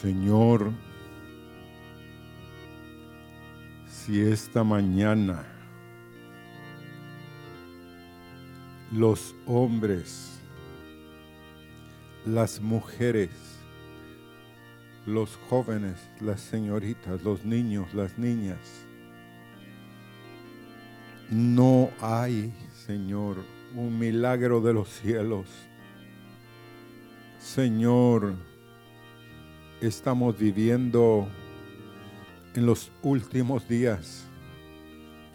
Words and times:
Señor, 0.00 0.72
si 3.86 4.18
esta 4.18 4.64
mañana 4.64 5.44
los 8.90 9.34
hombres, 9.44 10.40
las 12.24 12.62
mujeres, 12.62 13.28
los 15.04 15.36
jóvenes, 15.50 15.96
las 16.18 16.40
señoritas, 16.40 17.22
los 17.22 17.44
niños, 17.44 17.92
las 17.92 18.16
niñas, 18.16 18.86
no 21.28 21.90
hay, 22.00 22.54
Señor, 22.86 23.36
un 23.74 23.98
milagro 23.98 24.62
de 24.62 24.72
los 24.72 24.88
cielos. 24.88 25.46
Señor, 27.38 28.49
estamos 29.80 30.38
viviendo 30.38 31.26
en 32.54 32.66
los 32.66 32.90
últimos 33.02 33.66
días 33.66 34.24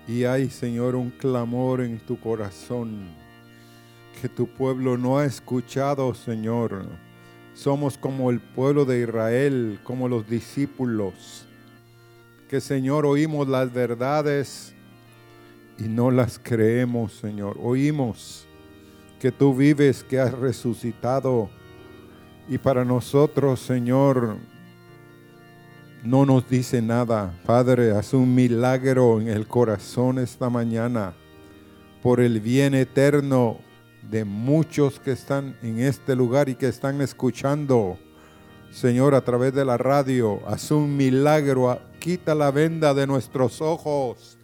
y 0.07 0.25
hay, 0.25 0.49
Señor, 0.49 0.95
un 0.95 1.09
clamor 1.09 1.81
en 1.81 1.99
tu 1.99 2.19
corazón 2.19 3.07
que 4.21 4.29
tu 4.29 4.47
pueblo 4.47 4.97
no 4.97 5.17
ha 5.17 5.25
escuchado, 5.25 6.13
Señor. 6.13 6.85
Somos 7.55 7.97
como 7.97 8.29
el 8.29 8.39
pueblo 8.39 8.85
de 8.85 9.01
Israel, 9.01 9.79
como 9.83 10.07
los 10.07 10.29
discípulos, 10.29 11.47
que, 12.49 12.61
Señor, 12.61 13.05
oímos 13.05 13.47
las 13.47 13.73
verdades 13.73 14.75
y 15.79 15.83
no 15.83 16.11
las 16.11 16.37
creemos, 16.37 17.13
Señor. 17.13 17.57
Oímos 17.59 18.45
que 19.19 19.31
tú 19.31 19.55
vives, 19.55 20.03
que 20.03 20.19
has 20.19 20.33
resucitado 20.33 21.49
y 22.47 22.57
para 22.57 22.85
nosotros, 22.85 23.59
Señor, 23.59 24.37
no 26.03 26.25
nos 26.25 26.47
dice 26.47 26.81
nada. 26.81 27.33
Padre, 27.45 27.91
haz 27.91 28.13
un 28.13 28.35
milagro 28.35 29.19
en 29.19 29.29
el 29.29 29.47
corazón 29.47 30.19
esta 30.19 30.49
mañana 30.49 31.13
por 32.03 32.19
el 32.19 32.39
bien 32.39 32.75
eterno 32.75 33.57
de 34.03 34.23
muchos 34.23 34.99
que 34.99 35.13
están 35.13 35.57
en 35.63 35.79
este 35.79 36.15
lugar 36.15 36.47
y 36.47 36.55
que 36.55 36.67
están 36.67 37.01
escuchando. 37.01 37.97
Señor, 38.71 39.15
a 39.15 39.21
través 39.21 39.53
de 39.53 39.65
la 39.65 39.77
radio, 39.77 40.41
haz 40.47 40.69
un 40.69 40.95
milagro, 40.95 41.79
quita 41.99 42.35
la 42.35 42.51
venda 42.51 42.93
de 42.93 43.07
nuestros 43.07 43.59
ojos. 43.61 44.37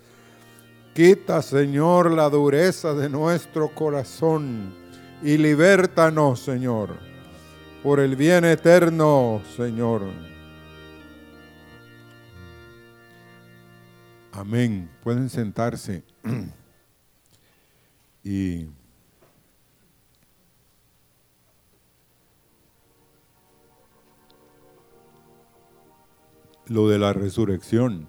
Quita, 0.95 1.41
Señor, 1.43 2.11
la 2.11 2.29
dureza 2.29 2.95
de 2.95 3.09
nuestro 3.09 3.69
corazón 3.75 4.73
y 5.21 5.37
libértanos, 5.37 6.39
Señor 6.39 7.10
por 7.83 7.99
el 7.99 8.15
bien 8.15 8.45
eterno, 8.45 9.41
Señor. 9.55 10.03
Amén. 14.31 14.89
Pueden 15.03 15.29
sentarse. 15.29 16.03
y 18.23 18.67
lo 26.67 26.87
de 26.87 26.99
la 26.99 27.13
resurrección. 27.13 28.07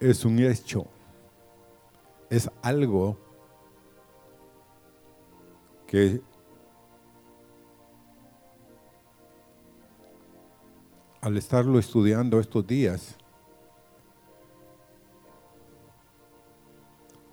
Es 0.00 0.24
un 0.24 0.38
hecho 0.38 0.86
es 2.30 2.50
algo 2.62 3.16
que 5.86 6.20
al 11.20 11.36
estarlo 11.36 11.78
estudiando 11.78 12.38
estos 12.38 12.66
días, 12.66 13.16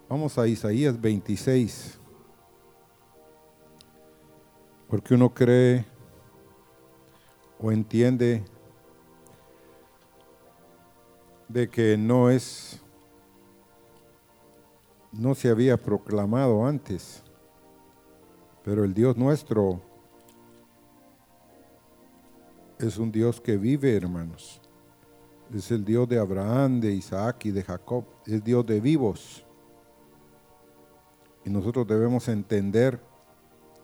vamos 0.09 0.37
a 0.37 0.47
Isaías 0.47 0.99
26, 0.99 1.99
porque 4.87 5.13
uno 5.13 5.33
cree 5.33 5.85
o 7.59 7.71
entiende 7.71 8.43
de 11.47 11.69
que 11.69 11.97
no 11.97 12.29
es 12.29 12.81
no 15.17 15.35
se 15.35 15.49
había 15.49 15.77
proclamado 15.77 16.65
antes, 16.65 17.23
pero 18.63 18.83
el 18.83 18.93
Dios 18.93 19.15
nuestro 19.15 19.81
es 22.79 22.97
un 22.97 23.11
Dios 23.11 23.39
que 23.39 23.57
vive, 23.57 23.95
hermanos. 23.95 24.61
Es 25.53 25.71
el 25.71 25.85
Dios 25.85 26.09
de 26.09 26.19
Abraham, 26.19 26.81
de 26.81 26.91
Isaac 26.91 27.45
y 27.45 27.51
de 27.51 27.63
Jacob. 27.63 28.03
Es 28.25 28.43
Dios 28.43 28.65
de 28.65 28.81
vivos. 28.81 29.45
Y 31.45 31.49
nosotros 31.49 31.87
debemos 31.87 32.27
entender 32.27 32.99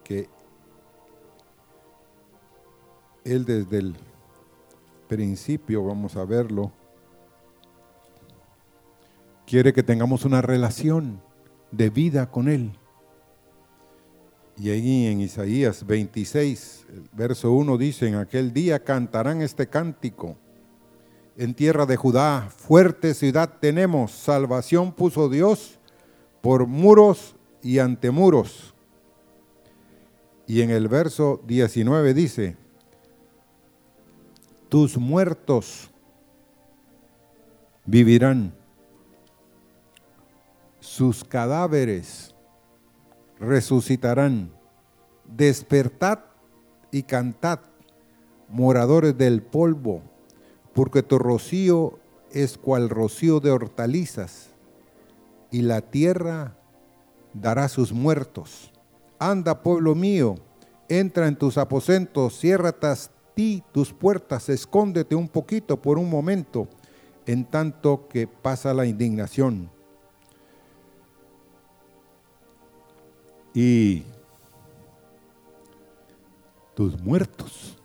que 0.04 0.28
Él 3.24 3.46
desde 3.46 3.78
el 3.78 3.96
principio, 5.08 5.86
vamos 5.86 6.16
a 6.16 6.26
verlo, 6.26 6.72
quiere 9.52 9.74
que 9.74 9.84
tengamos 9.84 10.24
una 10.24 10.42
relación 10.42 11.22
de 11.72 11.90
vida 11.90 12.32
con 12.32 12.48
Él. 12.48 12.72
Y 14.56 14.70
ahí 14.70 15.08
en 15.08 15.20
Isaías 15.20 15.86
26, 15.86 16.86
verso 17.12 17.52
1 17.52 17.78
dice, 17.78 18.08
en 18.08 18.16
aquel 18.16 18.54
día 18.54 18.82
cantarán 18.82 19.42
este 19.42 19.68
cántico. 19.68 20.38
En 21.36 21.54
tierra 21.54 21.86
de 21.86 21.98
Judá, 21.98 22.50
fuerte 22.50 23.14
ciudad 23.14 23.58
tenemos, 23.60 24.14
salvación 24.14 24.94
puso 24.94 25.28
Dios 25.28 25.80
por 26.40 26.66
muros 26.66 27.36
y 27.62 27.80
antemuros. 27.80 28.74
Y 30.48 30.62
en 30.62 30.70
el 30.70 30.88
verso 30.88 31.42
19 31.46 32.14
dice, 32.14 32.56
tus 34.70 34.98
muertos 34.98 35.92
vivirán 37.86 38.61
sus 40.92 41.24
cadáveres 41.24 42.36
resucitarán. 43.40 44.52
Despertad 45.24 46.20
y 46.92 47.04
cantad, 47.04 47.60
moradores 48.50 49.18
del 49.18 49.42
polvo, 49.42 50.02
porque 50.74 51.02
tu 51.02 51.18
rocío 51.18 51.98
es 52.32 52.58
cual 52.58 52.90
rocío 52.90 53.40
de 53.40 53.52
hortalizas, 53.52 54.50
y 55.50 55.62
la 55.62 55.80
tierra 55.80 56.58
dará 57.34 57.70
sus 57.70 57.94
muertos. 57.94 58.74
Anda, 59.18 59.64
pueblo 59.64 59.96
mío, 59.96 60.36
entra 60.90 61.30
en 61.30 61.38
tus 61.38 61.58
aposentos, 61.58 62.38
ciérrate 62.38 62.88
ti 63.34 63.64
tus 63.72 63.94
puertas, 63.94 64.50
escóndete 64.50 65.16
un 65.16 65.30
poquito 65.30 65.82
por 65.82 65.98
un 65.98 66.10
momento, 66.10 66.68
en 67.26 67.46
tanto 67.46 68.10
que 68.10 68.28
pasa 68.28 68.74
la 68.74 68.86
indignación 68.86 69.70
y 73.54 74.04
tus 76.76 77.02
muertos 77.02 77.78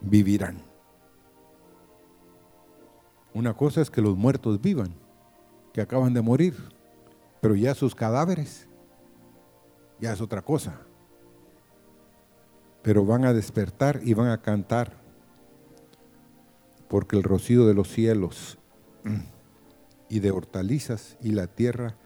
vivirán. 0.00 0.58
Una 3.32 3.54
cosa 3.54 3.80
es 3.80 3.90
que 3.90 4.00
los 4.00 4.16
muertos 4.16 4.60
vivan, 4.60 4.94
que 5.72 5.80
acaban 5.80 6.14
de 6.14 6.22
morir, 6.22 6.54
pero 7.40 7.54
ya 7.54 7.74
sus 7.74 7.94
cadáveres, 7.94 8.68
ya 10.00 10.12
es 10.12 10.20
otra 10.20 10.42
cosa. 10.42 10.80
Pero 12.82 13.04
van 13.04 13.24
a 13.24 13.32
despertar 13.32 14.00
y 14.04 14.14
van 14.14 14.28
a 14.28 14.40
cantar, 14.40 14.92
porque 16.88 17.16
el 17.16 17.22
rocío 17.22 17.66
de 17.66 17.74
los 17.74 17.88
cielos 17.88 18.58
y 20.08 20.20
de 20.20 20.30
hortalizas 20.30 21.16
y 21.20 21.32
la 21.32 21.46
tierra 21.46 21.96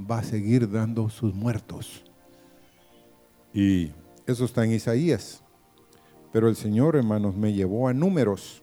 va 0.00 0.20
a 0.20 0.24
seguir 0.24 0.70
dando 0.70 1.10
sus 1.10 1.34
muertos. 1.34 2.09
Y 3.52 3.92
eso 4.26 4.44
está 4.44 4.64
en 4.64 4.72
Isaías. 4.72 5.42
Pero 6.32 6.48
el 6.48 6.56
Señor, 6.56 6.96
hermanos, 6.96 7.36
me 7.36 7.52
llevó 7.52 7.88
a 7.88 7.92
números 7.92 8.62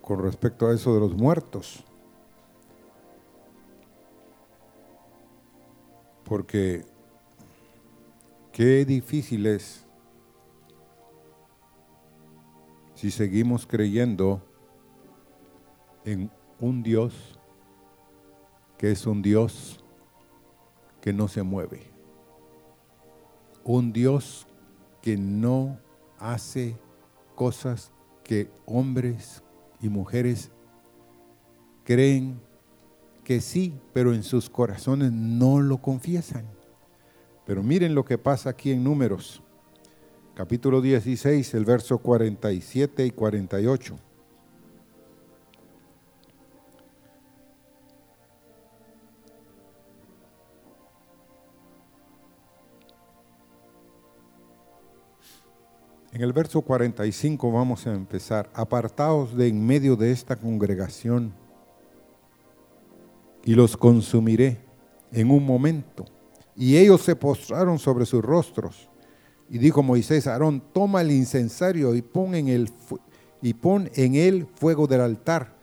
con 0.00 0.22
respecto 0.22 0.66
a 0.66 0.74
eso 0.74 0.94
de 0.94 1.00
los 1.00 1.14
muertos. 1.14 1.84
Porque 6.24 6.84
qué 8.52 8.84
difícil 8.84 9.46
es 9.46 9.84
si 12.94 13.10
seguimos 13.10 13.66
creyendo 13.66 14.42
en 16.04 16.30
un 16.58 16.82
Dios 16.82 17.38
que 18.76 18.90
es 18.90 19.06
un 19.06 19.22
Dios 19.22 19.79
que 21.00 21.12
no 21.12 21.28
se 21.28 21.42
mueve. 21.42 21.90
Un 23.64 23.92
Dios 23.92 24.46
que 25.02 25.16
no 25.16 25.78
hace 26.18 26.76
cosas 27.34 27.92
que 28.24 28.50
hombres 28.66 29.42
y 29.80 29.88
mujeres 29.88 30.50
creen 31.84 32.40
que 33.24 33.40
sí, 33.40 33.78
pero 33.92 34.12
en 34.12 34.22
sus 34.22 34.50
corazones 34.50 35.12
no 35.12 35.60
lo 35.60 35.78
confiesan. 35.78 36.44
Pero 37.46 37.62
miren 37.62 37.94
lo 37.94 38.04
que 38.04 38.18
pasa 38.18 38.50
aquí 38.50 38.70
en 38.70 38.84
números, 38.84 39.42
capítulo 40.34 40.80
16, 40.80 41.54
el 41.54 41.64
verso 41.64 41.98
47 41.98 43.06
y 43.06 43.10
48. 43.10 43.96
En 56.12 56.22
el 56.22 56.32
verso 56.32 56.60
45 56.60 57.52
vamos 57.52 57.86
a 57.86 57.92
empezar. 57.92 58.50
Apartaos 58.52 59.36
de 59.36 59.46
en 59.46 59.64
medio 59.64 59.94
de 59.94 60.10
esta 60.10 60.34
congregación 60.34 61.32
y 63.44 63.54
los 63.54 63.76
consumiré 63.76 64.58
en 65.12 65.30
un 65.30 65.46
momento. 65.46 66.04
Y 66.56 66.76
ellos 66.76 67.02
se 67.02 67.14
postraron 67.14 67.78
sobre 67.78 68.06
sus 68.06 68.24
rostros. 68.24 68.88
Y 69.48 69.58
dijo 69.58 69.84
Moisés 69.84 70.26
a 70.26 70.32
Aarón, 70.32 70.60
toma 70.72 71.00
el 71.00 71.12
incensario 71.12 71.94
y 71.94 72.02
pon 72.02 72.34
en, 72.34 72.48
el, 72.48 72.70
y 73.40 73.54
pon 73.54 73.88
en 73.94 74.16
él 74.16 74.48
fuego 74.56 74.88
del 74.88 75.02
altar. 75.02 75.56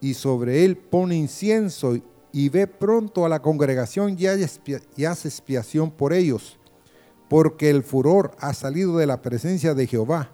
Y 0.00 0.14
sobre 0.14 0.64
él 0.64 0.76
pon 0.76 1.12
incienso 1.12 1.96
y 2.32 2.48
ve 2.50 2.68
pronto 2.68 3.26
a 3.26 3.28
la 3.28 3.42
congregación 3.42 4.16
y 4.16 4.26
haz 4.26 5.26
expiación 5.26 5.90
por 5.90 6.12
ellos 6.12 6.56
porque 7.28 7.70
el 7.70 7.82
furor 7.82 8.32
ha 8.38 8.52
salido 8.54 8.96
de 8.98 9.06
la 9.06 9.22
presencia 9.22 9.74
de 9.74 9.86
Jehová. 9.86 10.30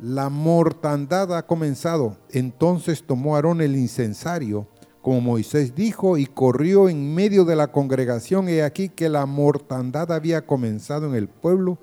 La 0.00 0.28
mortandad 0.28 1.36
ha 1.36 1.46
comenzado. 1.46 2.16
Entonces 2.30 3.02
tomó 3.02 3.36
Aarón 3.36 3.60
el 3.60 3.76
incensario, 3.76 4.68
como 5.02 5.20
Moisés 5.20 5.74
dijo, 5.74 6.16
y 6.16 6.26
corrió 6.26 6.88
en 6.88 7.14
medio 7.14 7.44
de 7.44 7.56
la 7.56 7.72
congregación. 7.72 8.48
He 8.48 8.62
aquí 8.62 8.88
que 8.88 9.08
la 9.08 9.26
mortandad 9.26 10.12
había 10.12 10.46
comenzado 10.46 11.06
en 11.06 11.14
el 11.14 11.28
pueblo, 11.28 11.78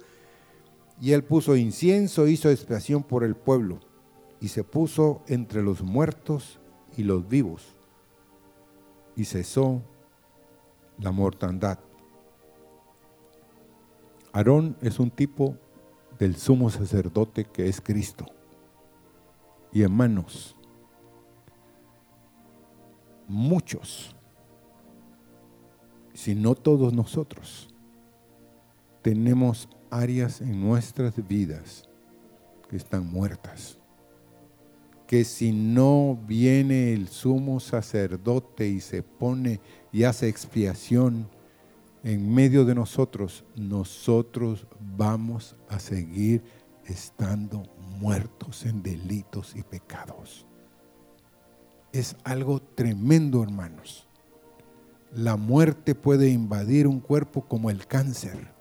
y 1.01 1.11
él 1.11 1.23
puso 1.23 1.55
incienso, 1.55 2.27
hizo 2.27 2.49
expiación 2.49 3.03
por 3.03 3.23
el 3.23 3.35
pueblo, 3.35 3.79
y 4.39 4.49
se 4.49 4.63
puso 4.63 5.23
entre 5.27 5.61
los 5.61 5.81
muertos 5.81 6.59
y 6.95 7.03
los 7.03 7.27
vivos, 7.27 7.75
y 9.15 9.25
cesó 9.25 9.81
la 10.99 11.11
mortandad. 11.11 11.79
Aarón 14.35 14.75
es 14.81 14.99
un 14.99 15.11
tipo 15.11 15.55
del 16.19 16.35
sumo 16.35 16.69
sacerdote 16.69 17.45
que 17.45 17.69
es 17.69 17.79
Cristo. 17.79 18.25
Y 19.71 19.81
hermanos, 19.81 20.57
muchos, 23.29 24.13
si 26.13 26.35
no 26.35 26.53
todos 26.53 26.91
nosotros, 26.91 27.73
tenemos 29.01 29.69
áreas 29.89 30.41
en 30.41 30.59
nuestras 30.59 31.25
vidas 31.25 31.87
que 32.69 32.75
están 32.75 33.09
muertas. 33.09 33.77
Que 35.07 35.23
si 35.23 35.53
no 35.53 36.19
viene 36.27 36.91
el 36.91 37.07
sumo 37.07 37.61
sacerdote 37.61 38.67
y 38.67 38.81
se 38.81 39.01
pone 39.01 39.61
y 39.93 40.03
hace 40.03 40.27
expiación, 40.27 41.29
en 42.05 42.31
medio 42.31 42.65
de 42.65 42.75
nosotros, 42.75 43.43
nosotros 43.55 44.67
vamos 44.95 45.55
a 45.67 45.79
seguir 45.79 46.43
estando 46.85 47.63
muertos 47.99 48.63
en 48.67 48.83
delitos 48.83 49.55
y 49.55 49.63
pecados. 49.63 50.45
Es 51.91 52.15
algo 52.23 52.61
tremendo, 52.61 53.41
hermanos. 53.41 54.07
La 55.15 55.35
muerte 55.35 55.95
puede 55.95 56.29
invadir 56.29 56.85
un 56.85 56.99
cuerpo 56.99 57.47
como 57.47 57.71
el 57.71 57.87
cáncer. 57.87 58.53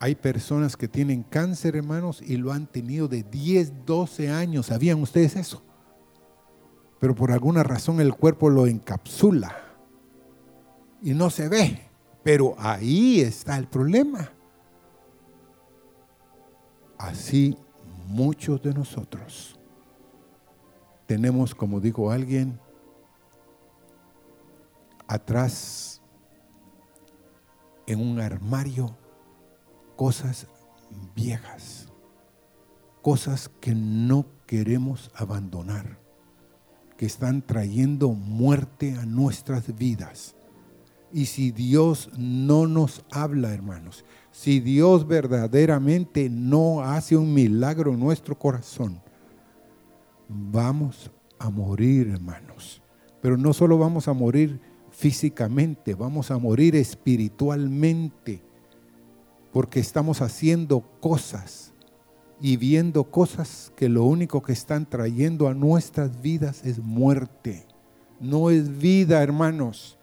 Hay 0.00 0.14
personas 0.14 0.74
que 0.74 0.88
tienen 0.88 1.22
cáncer, 1.22 1.76
hermanos, 1.76 2.22
y 2.22 2.38
lo 2.38 2.50
han 2.50 2.66
tenido 2.66 3.08
de 3.08 3.24
10, 3.24 3.84
12 3.84 4.30
años. 4.30 4.66
¿Sabían 4.66 5.02
ustedes 5.02 5.36
eso? 5.36 5.62
Pero 6.98 7.14
por 7.14 7.30
alguna 7.30 7.62
razón 7.62 8.00
el 8.00 8.14
cuerpo 8.14 8.48
lo 8.48 8.66
encapsula 8.66 9.71
y 11.02 11.12
no 11.14 11.30
se 11.30 11.48
ve. 11.48 11.82
Pero 12.22 12.54
ahí 12.58 13.20
está 13.20 13.56
el 13.58 13.66
problema. 13.66 14.30
Así 16.96 17.56
muchos 18.06 18.62
de 18.62 18.72
nosotros 18.72 19.58
tenemos, 21.06 21.54
como 21.54 21.80
dijo 21.80 22.10
alguien, 22.10 22.58
atrás 25.06 26.00
en 27.86 28.00
un 28.00 28.20
armario 28.20 28.96
cosas 29.96 30.46
viejas, 31.14 31.88
cosas 33.02 33.50
que 33.60 33.74
no 33.74 34.24
queremos 34.46 35.10
abandonar, 35.14 35.98
que 36.96 37.06
están 37.06 37.42
trayendo 37.42 38.10
muerte 38.10 38.96
a 38.96 39.04
nuestras 39.04 39.76
vidas 39.76 40.36
y 41.12 41.26
si 41.26 41.50
Dios 41.50 42.10
no 42.16 42.66
nos 42.66 43.04
habla, 43.10 43.52
hermanos, 43.52 44.04
si 44.30 44.60
Dios 44.60 45.06
verdaderamente 45.06 46.30
no 46.30 46.80
hace 46.82 47.16
un 47.16 47.34
milagro 47.34 47.92
en 47.92 48.00
nuestro 48.00 48.38
corazón, 48.38 49.00
vamos 50.28 51.10
a 51.38 51.50
morir, 51.50 52.08
hermanos. 52.08 52.82
Pero 53.20 53.36
no 53.36 53.52
solo 53.52 53.78
vamos 53.78 54.08
a 54.08 54.14
morir 54.14 54.60
físicamente, 54.90 55.94
vamos 55.94 56.30
a 56.30 56.38
morir 56.38 56.76
espiritualmente, 56.76 58.42
porque 59.52 59.80
estamos 59.80 60.22
haciendo 60.22 60.80
cosas 61.00 61.72
y 62.40 62.56
viendo 62.56 63.04
cosas 63.04 63.72
que 63.76 63.88
lo 63.88 64.04
único 64.04 64.42
que 64.42 64.52
están 64.52 64.88
trayendo 64.88 65.46
a 65.46 65.54
nuestras 65.54 66.22
vidas 66.22 66.64
es 66.64 66.78
muerte. 66.78 67.66
No 68.18 68.50
es 68.50 68.78
vida, 68.78 69.22
hermanos. 69.22 69.98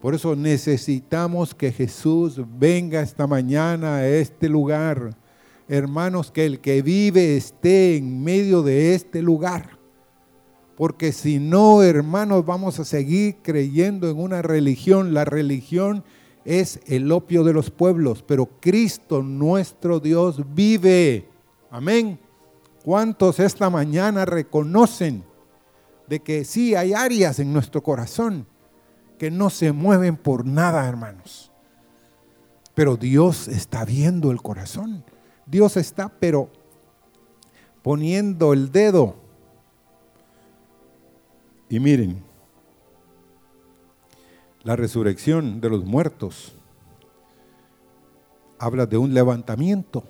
Por 0.00 0.14
eso 0.14 0.36
necesitamos 0.36 1.54
que 1.54 1.72
Jesús 1.72 2.40
venga 2.58 3.00
esta 3.00 3.26
mañana 3.26 3.96
a 3.96 4.08
este 4.08 4.48
lugar. 4.48 5.16
Hermanos, 5.68 6.30
que 6.30 6.46
el 6.46 6.60
que 6.60 6.82
vive 6.82 7.36
esté 7.36 7.96
en 7.96 8.22
medio 8.22 8.62
de 8.62 8.94
este 8.94 9.22
lugar. 9.22 9.76
Porque 10.76 11.10
si 11.10 11.40
no, 11.40 11.82
hermanos, 11.82 12.46
vamos 12.46 12.78
a 12.78 12.84
seguir 12.84 13.38
creyendo 13.42 14.08
en 14.08 14.18
una 14.18 14.40
religión. 14.40 15.12
La 15.14 15.24
religión 15.24 16.04
es 16.44 16.78
el 16.86 17.10
opio 17.10 17.42
de 17.42 17.52
los 17.52 17.70
pueblos, 17.72 18.22
pero 18.22 18.48
Cristo 18.60 19.20
nuestro 19.20 19.98
Dios 19.98 20.42
vive. 20.54 21.28
Amén. 21.72 22.20
¿Cuántos 22.84 23.40
esta 23.40 23.68
mañana 23.68 24.24
reconocen 24.24 25.24
de 26.06 26.20
que 26.20 26.44
sí 26.44 26.76
hay 26.76 26.92
áreas 26.92 27.40
en 27.40 27.52
nuestro 27.52 27.82
corazón? 27.82 28.46
Que 29.18 29.30
no 29.30 29.50
se 29.50 29.72
mueven 29.72 30.16
por 30.16 30.46
nada, 30.46 30.88
hermanos. 30.88 31.50
Pero 32.74 32.96
Dios 32.96 33.48
está 33.48 33.84
viendo 33.84 34.30
el 34.30 34.40
corazón. 34.40 35.04
Dios 35.46 35.76
está, 35.76 36.08
pero 36.08 36.50
poniendo 37.82 38.52
el 38.52 38.70
dedo. 38.70 39.16
Y 41.68 41.80
miren, 41.80 42.22
la 44.62 44.76
resurrección 44.76 45.60
de 45.60 45.70
los 45.70 45.84
muertos 45.84 46.54
habla 48.58 48.86
de 48.86 48.98
un 48.98 49.14
levantamiento. 49.14 50.04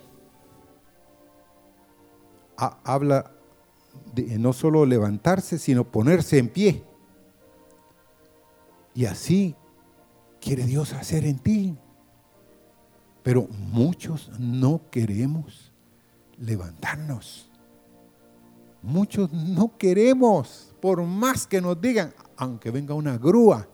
habla 2.55 3.31
de 4.13 4.37
no 4.37 4.51
solo 4.53 4.85
levantarse, 4.85 5.57
sino 5.57 5.85
ponerse 5.85 6.37
en 6.37 6.49
pie. 6.49 6.88
Y 8.99 9.05
así 9.05 9.55
quiere 10.41 10.65
Dios 10.65 10.91
hacer 10.91 11.23
en 11.23 11.39
ti. 11.39 11.77
Pero 13.23 13.47
muchos 13.47 14.29
no 14.37 14.81
queremos 14.91 15.71
levantarnos. 16.37 17.49
Muchos 18.81 19.31
no 19.31 19.77
queremos, 19.77 20.75
por 20.81 21.01
más 21.03 21.47
que 21.47 21.61
nos 21.61 21.79
digan, 21.79 22.13
aunque 22.35 22.71
venga 22.71 22.93
una 22.93 23.17
grúa, 23.17 23.69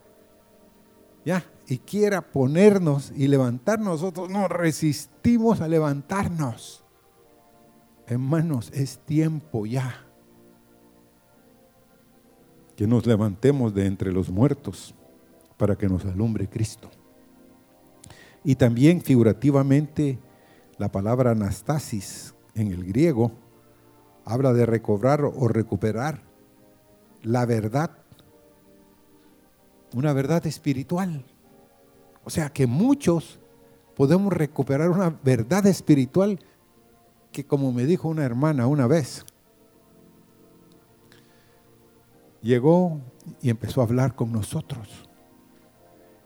ya, 1.26 1.44
y 1.66 1.80
quiera 1.80 2.22
ponernos 2.22 3.12
y 3.16 3.28
levantarnos, 3.28 4.02
nosotros 4.02 4.30
no 4.30 4.48
resistimos 4.48 5.60
a 5.60 5.68
levantarnos. 5.68 6.84
Hermanos, 8.06 8.70
es 8.76 9.00
tiempo 9.00 9.66
ya 9.66 10.06
que 12.76 12.86
nos 12.86 13.08
levantemos 13.08 13.74
de 13.74 13.88
entre 13.88 14.12
los 14.12 14.30
muertos 14.30 14.94
para 15.58 15.76
que 15.76 15.88
nos 15.88 16.06
alumbre 16.06 16.48
Cristo. 16.48 16.90
Y 18.44 18.56
también 18.56 19.02
figurativamente 19.02 20.20
la 20.78 20.92
palabra 20.92 21.32
anastasis 21.32 22.36
en 22.54 22.72
el 22.72 22.86
griego 22.86 23.32
habla 24.26 24.54
de 24.54 24.66
recobrar 24.66 25.24
o 25.24 25.48
recuperar 25.48 26.24
la 27.24 27.46
verdad, 27.46 27.92
una 29.94 30.14
verdad 30.14 30.46
espiritual. 30.46 31.26
O 32.24 32.30
sea 32.30 32.50
que 32.50 32.68
muchos 32.68 33.40
podemos 33.96 34.34
recuperar 34.34 34.90
una 34.90 35.18
verdad 35.24 35.66
espiritual 35.68 36.40
que 37.32 37.46
como 37.46 37.72
me 37.72 37.86
dijo 37.86 38.08
una 38.08 38.24
hermana 38.24 38.68
una 38.68 38.88
vez, 38.88 39.26
llegó 42.42 43.02
y 43.42 43.50
empezó 43.50 43.82
a 43.82 43.86
hablar 43.86 44.16
con 44.16 44.32
nosotros, 44.32 45.05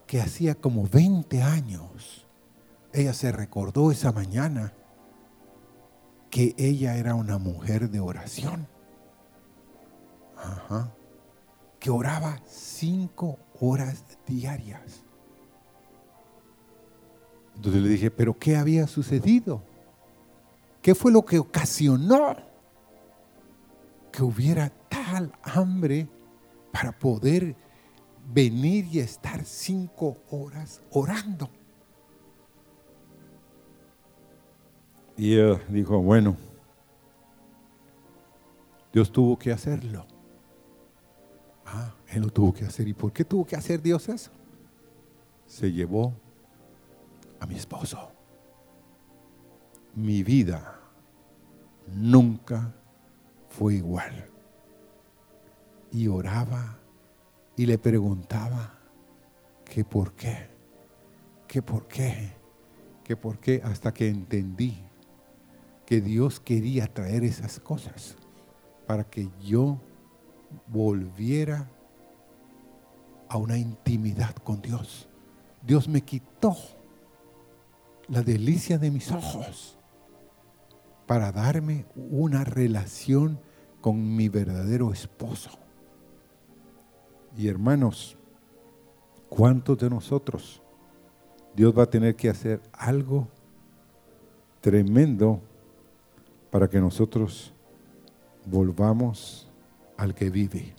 que 0.09 0.19
hacía 0.19 0.55
como 0.55 0.87
20 0.87 1.43
años, 1.43 2.25
ella 2.93 3.13
se 3.13 3.31
recordó 3.31 3.91
esa 3.91 4.11
mañana 4.11 4.73
que 6.31 6.55
ella 6.57 6.95
era 6.95 7.13
una 7.13 7.37
mujer 7.37 7.91
de 7.91 7.99
oración. 7.99 8.67
Ajá. 10.35 10.91
Que 11.79 11.91
oraba 11.91 12.41
cinco 12.47 13.37
horas 13.59 14.03
diarias. 14.25 15.03
Entonces 17.55 17.79
le 17.79 17.89
dije, 17.89 18.09
pero 18.09 18.35
¿qué 18.35 18.55
había 18.55 18.87
sucedido? 18.87 19.61
¿Qué 20.81 20.95
fue 20.95 21.11
lo 21.11 21.23
que 21.23 21.37
ocasionó 21.37 22.35
que 24.11 24.23
hubiera 24.23 24.71
tal 24.89 25.31
hambre 25.43 26.07
para 26.71 26.97
poder 26.97 27.55
venir 28.31 28.85
y 28.91 28.99
estar 28.99 29.43
cinco 29.43 30.17
horas 30.29 30.81
orando? 30.91 31.49
Y 35.17 35.33
ella 35.33 35.59
dijo, 35.67 36.01
bueno, 36.01 36.37
Dios 38.93 39.11
tuvo 39.11 39.37
que 39.37 39.51
hacerlo. 39.51 40.05
Ah, 41.65 41.93
Él 42.07 42.23
lo 42.23 42.29
tuvo 42.29 42.53
que 42.53 42.65
hacer. 42.65 42.87
¿Y 42.87 42.93
por 42.93 43.11
qué 43.11 43.25
tuvo 43.25 43.45
que 43.45 43.55
hacer 43.55 43.81
Dios 43.81 44.07
eso? 44.09 44.31
Se 45.45 45.71
llevó 45.71 46.13
a 47.39 47.45
mi 47.45 47.55
esposo. 47.55 48.11
Mi 49.93 50.23
vida 50.23 50.79
nunca 51.87 52.73
fue 53.49 53.75
igual. 53.75 54.25
Y 55.91 56.07
oraba 56.07 56.79
y 57.59 57.65
le 57.65 57.77
preguntaba 57.77 58.73
que 59.65 59.83
por 59.83 60.13
qué, 60.13 60.47
que 61.45 61.61
por 61.61 61.89
qué, 61.89 62.31
que 63.03 63.17
por 63.17 63.37
qué, 63.37 63.61
hasta 63.65 63.93
que 63.93 64.07
entendí 64.07 64.81
que 65.85 65.99
Dios 65.99 66.39
quería 66.39 66.87
traer 66.87 67.25
esas 67.25 67.59
cosas 67.59 68.15
para 68.87 69.03
que 69.03 69.27
yo 69.41 69.77
volviera 70.67 71.69
a 73.27 73.35
una 73.35 73.57
intimidad 73.57 74.33
con 74.35 74.61
Dios. 74.61 75.09
Dios 75.61 75.89
me 75.89 75.99
quitó 75.99 76.55
la 78.07 78.21
delicia 78.21 78.77
de 78.77 78.89
mis 78.89 79.11
ojos 79.11 79.77
para 81.05 81.33
darme 81.33 81.87
una 81.93 82.45
relación 82.45 83.37
con 83.81 84.15
mi 84.15 84.29
verdadero 84.29 84.93
esposo. 84.93 85.59
Y 87.37 87.47
hermanos, 87.47 88.17
¿cuántos 89.29 89.77
de 89.77 89.89
nosotros 89.89 90.61
Dios 91.55 91.77
va 91.77 91.83
a 91.83 91.89
tener 91.89 92.15
que 92.15 92.29
hacer 92.29 92.61
algo 92.71 93.27
tremendo 94.61 95.41
para 96.49 96.69
que 96.69 96.79
nosotros 96.79 97.53
volvamos 98.45 99.47
al 99.97 100.15
que 100.15 100.29
vive. 100.29 100.73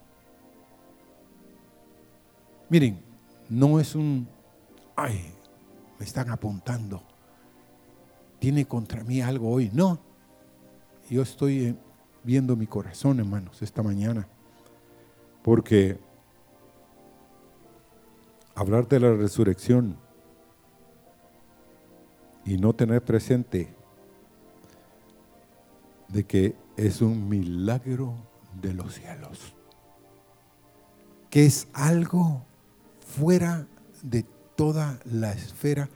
Miren, 2.68 3.00
no 3.48 3.80
es 3.80 3.94
un, 3.94 4.28
ay, 4.96 5.34
me 5.98 6.04
están 6.04 6.30
apuntando, 6.30 7.02
tiene 8.38 8.64
contra 8.64 9.04
mí 9.04 9.20
algo 9.20 9.50
hoy. 9.50 9.70
No, 9.72 9.98
yo 11.08 11.22
estoy 11.22 11.64
eh, 11.66 11.74
viendo 12.24 12.56
mi 12.56 12.66
corazón, 12.66 13.18
hermanos, 13.18 13.60
esta 13.60 13.82
mañana, 13.82 14.26
porque 15.42 15.98
hablar 18.54 18.88
de 18.88 19.00
la 19.00 19.12
resurrección 19.14 19.96
y 22.44 22.56
no 22.58 22.72
tener 22.72 23.04
presente 23.04 23.74
de 26.08 26.24
que 26.24 26.56
es 26.76 27.00
un 27.00 27.28
milagro 27.28 28.14
de 28.60 28.74
los 28.74 28.94
cielos, 28.94 29.54
que 31.28 31.46
es 31.46 31.68
algo 31.72 32.44
fuera 33.00 33.66
de 34.02 34.24
toda 34.56 34.98
la 35.04 35.32
esfera 35.32 35.88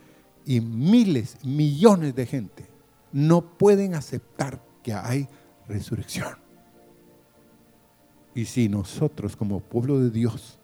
y 0.45 0.61
miles, 0.61 1.39
millones 1.45 2.15
de 2.15 2.27
gente 2.27 2.75
no 3.15 3.43
pueden 3.43 3.95
aceptar 3.95 4.61
que 4.83 4.93
hay 4.93 5.29
resurrección. 5.69 6.37
Y 8.35 8.47
si 8.47 8.69
nosotros 8.69 9.37
como 9.37 9.61
pueblo 9.61 10.01
de 10.01 10.11
Dios, 10.11 10.59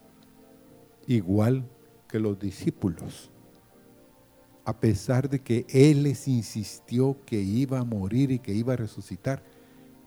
igual 1.06 1.64
que 2.10 2.18
los 2.18 2.38
discípulos, 2.38 3.30
a 4.64 4.78
pesar 4.78 5.28
de 5.28 5.40
que 5.40 5.66
Él 5.68 6.02
les 6.02 6.28
insistió 6.28 7.16
que 7.24 7.40
iba 7.40 7.78
a 7.78 7.84
morir 7.84 8.30
y 8.30 8.38
que 8.38 8.52
iba 8.52 8.74
a 8.74 8.76
resucitar, 8.76 9.42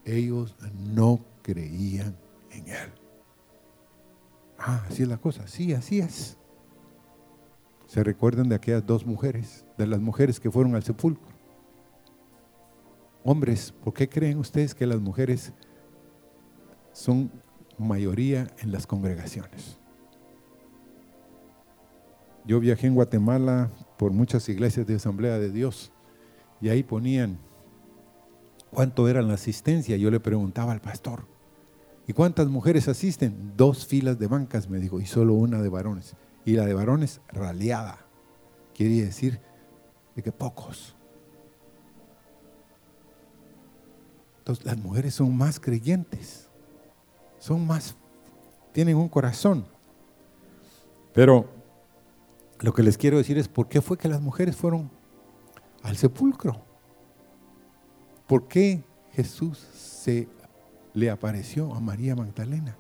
ellos 0.06 0.56
no 0.94 1.26
creían 1.42 2.16
en 2.52 2.68
Él. 2.68 2.92
Ah, 4.58 4.86
así 4.88 5.04
es 5.04 5.10
la 5.10 5.18
cosa, 5.18 5.48
sí, 5.48 5.74
así 5.74 6.00
es. 6.00 6.38
¿Se 7.88 8.04
recuerdan 8.04 8.50
de 8.50 8.56
aquellas 8.56 8.86
dos 8.86 9.06
mujeres, 9.06 9.66
de 9.78 9.88
las 9.88 10.00
mujeres 10.00 10.40
que 10.40 10.50
fueron 10.50 10.76
al 10.76 10.84
sepulcro? 10.84 11.32
Hombres, 13.24 13.72
¿por 13.72 13.94
qué 13.94 14.10
creen 14.10 14.38
ustedes 14.38 14.76
que 14.76 14.86
las 14.86 15.00
mujeres 15.00 15.54
son 16.92 17.32
mayoría 17.78 18.48
en 18.60 18.72
las 18.72 18.88
congregaciones? 18.88 19.78
Yo 22.46 22.60
viajé 22.60 22.88
en 22.88 22.96
Guatemala 22.96 23.72
por 23.98 24.12
muchas 24.12 24.48
iglesias 24.50 24.86
de 24.86 24.96
Asamblea 24.96 25.40
de 25.40 25.52
Dios 25.52 25.92
y 26.60 26.70
ahí 26.70 26.84
ponían 26.84 27.40
cuánto 28.70 29.08
era 29.08 29.22
la 29.22 29.36
asistencia. 29.36 29.96
Yo 29.96 30.12
le 30.12 30.20
preguntaba 30.20 30.74
al 30.74 30.82
pastor, 30.82 31.26
¿y 32.08 32.14
cuántas 32.14 32.48
mujeres 32.48 32.88
asisten? 32.88 33.54
Dos 33.56 33.86
filas 33.86 34.20
de 34.20 34.28
bancas, 34.28 34.70
me 34.70 34.80
dijo, 34.80 35.00
y 35.00 35.06
solo 35.06 35.34
una 35.36 35.62
de 35.62 35.70
varones. 35.70 36.16
Y 36.46 36.54
la 36.54 36.66
de 36.66 36.74
varones 36.74 37.22
raleada. 37.30 38.00
Quiere 38.74 39.06
decir 39.06 39.40
de 40.16 40.22
que 40.22 40.32
pocos. 40.32 40.96
Entonces 44.40 44.66
las 44.66 44.78
mujeres 44.78 45.14
son 45.14 45.38
más 45.38 45.58
creyentes, 45.58 46.50
son 47.40 47.66
más, 47.66 47.96
tienen 48.74 48.98
un 48.98 49.08
corazón. 49.08 49.66
Pero 51.14 51.48
lo 52.64 52.74
que 52.74 52.82
les 52.82 52.98
quiero 52.98 53.18
decir 53.18 53.38
es 53.38 53.50
por 53.50 53.68
qué 53.68 53.82
fue 53.82 53.98
que 53.98 54.08
las 54.08 54.22
mujeres 54.22 54.56
fueron 54.56 54.90
al 55.82 55.98
sepulcro. 55.98 56.62
¿Por 58.26 58.48
qué 58.48 58.82
Jesús 59.12 59.58
se 59.58 60.30
le 60.94 61.10
apareció 61.10 61.76
a 61.76 61.82
María 61.82 62.16
Magdalena? 62.16 62.78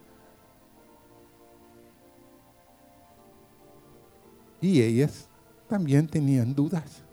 Y 4.62 4.82
ellas 4.82 5.28
también 5.68 6.08
tenían 6.08 6.56
dudas. 6.56 7.04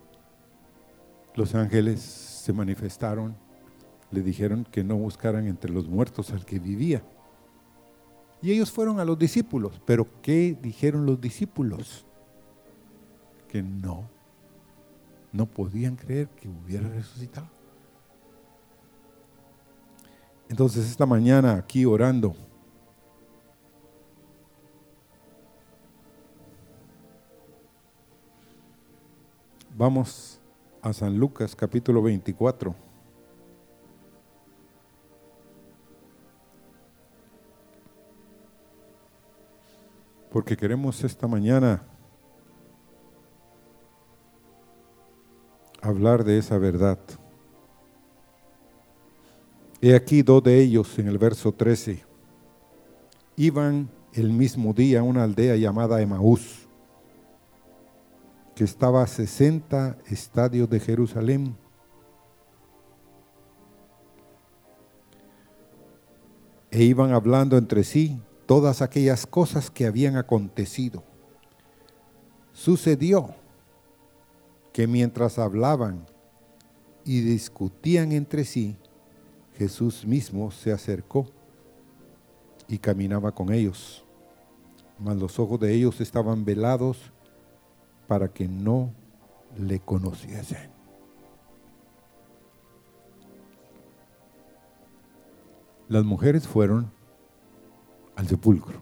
Los 1.35 1.57
ángeles 1.57 2.01
se 2.01 2.53
manifestaron, 2.53 3.35
le 4.13 4.23
dijeron 4.23 4.63
que 4.63 4.85
no 4.85 4.95
buscaran 4.95 5.49
entre 5.49 5.73
los 5.73 5.89
muertos 5.89 6.31
al 6.31 6.45
que 6.45 6.61
vivía. 6.61 7.03
Y 8.41 8.53
ellos 8.53 8.71
fueron 8.71 9.01
a 9.01 9.05
los 9.05 9.19
discípulos, 9.19 9.83
pero 9.85 10.07
¿qué 10.23 10.57
dijeron 10.63 11.05
los 11.05 11.21
discípulos? 11.21 12.07
Que 13.51 13.63
no, 13.63 14.09
no 15.33 15.47
podían 15.47 15.97
creer 15.97 16.29
que 16.29 16.49
hubiera 16.49 16.89
resucitado. 16.89 17.49
Entonces 20.49 20.89
esta 20.89 21.05
mañana 21.05 21.55
aquí 21.55 21.85
orando, 21.85 22.35
vamos 29.77 30.41
a 30.83 30.93
San 30.93 31.19
Lucas 31.19 31.57
capítulo 31.57 32.03
24. 32.03 32.75
porque 40.33 40.57
queremos 40.57 41.03
esta 41.03 41.27
mañana 41.27 41.83
hablar 45.83 46.25
de 46.25 46.39
esa 46.39 46.59
verdad. 46.59 46.99
He 49.81 49.95
aquí 49.95 50.23
dos 50.23 50.43
de 50.43 50.61
ellos 50.61 50.99
en 50.99 51.09
el 51.09 51.19
verso 51.19 51.53
13. 51.53 52.05
Iban 53.37 53.89
el 54.13 54.31
mismo 54.31 54.75
día 54.75 55.01
a 55.01 55.03
una 55.03 55.25
aldea 55.25 55.57
llamada 55.57 56.03
Emaús, 56.03 56.69
que 58.55 58.65
estaba 58.65 59.03
a 59.03 59.07
60 59.07 59.97
estadios 60.07 60.69
de 60.69 60.81
Jerusalén. 60.81 61.57
E 66.71 66.83
iban 66.83 67.13
hablando 67.13 67.57
entre 67.57 67.83
sí 67.83 68.21
todas 68.47 68.83
aquellas 68.83 69.27
cosas 69.27 69.71
que 69.71 69.87
habían 69.87 70.17
acontecido. 70.17 71.03
Sucedió 72.53 73.35
que 74.73 74.87
mientras 74.87 75.39
hablaban 75.39 76.07
y 77.05 77.21
discutían 77.21 78.13
entre 78.13 78.45
sí, 78.45 78.77
Jesús 79.57 80.07
mismo 80.07 80.51
se 80.51 80.73
acercó 80.73 81.27
y 82.69 82.79
caminaba 82.79 83.33
con 83.33 83.53
ellos, 83.53 84.05
mas 84.99 85.17
los 85.17 85.39
ojos 85.39 85.59
de 85.61 85.75
ellos 85.75 86.01
estaban 86.01 86.45
velados 86.45 87.13
para 88.07 88.29
que 88.29 88.49
no 88.49 88.93
le 89.59 89.81
conociesen. 89.81 90.71
Las 95.89 96.05
mujeres 96.05 96.47
fueron 96.47 96.93
al 98.15 98.29
sepulcro 98.29 98.81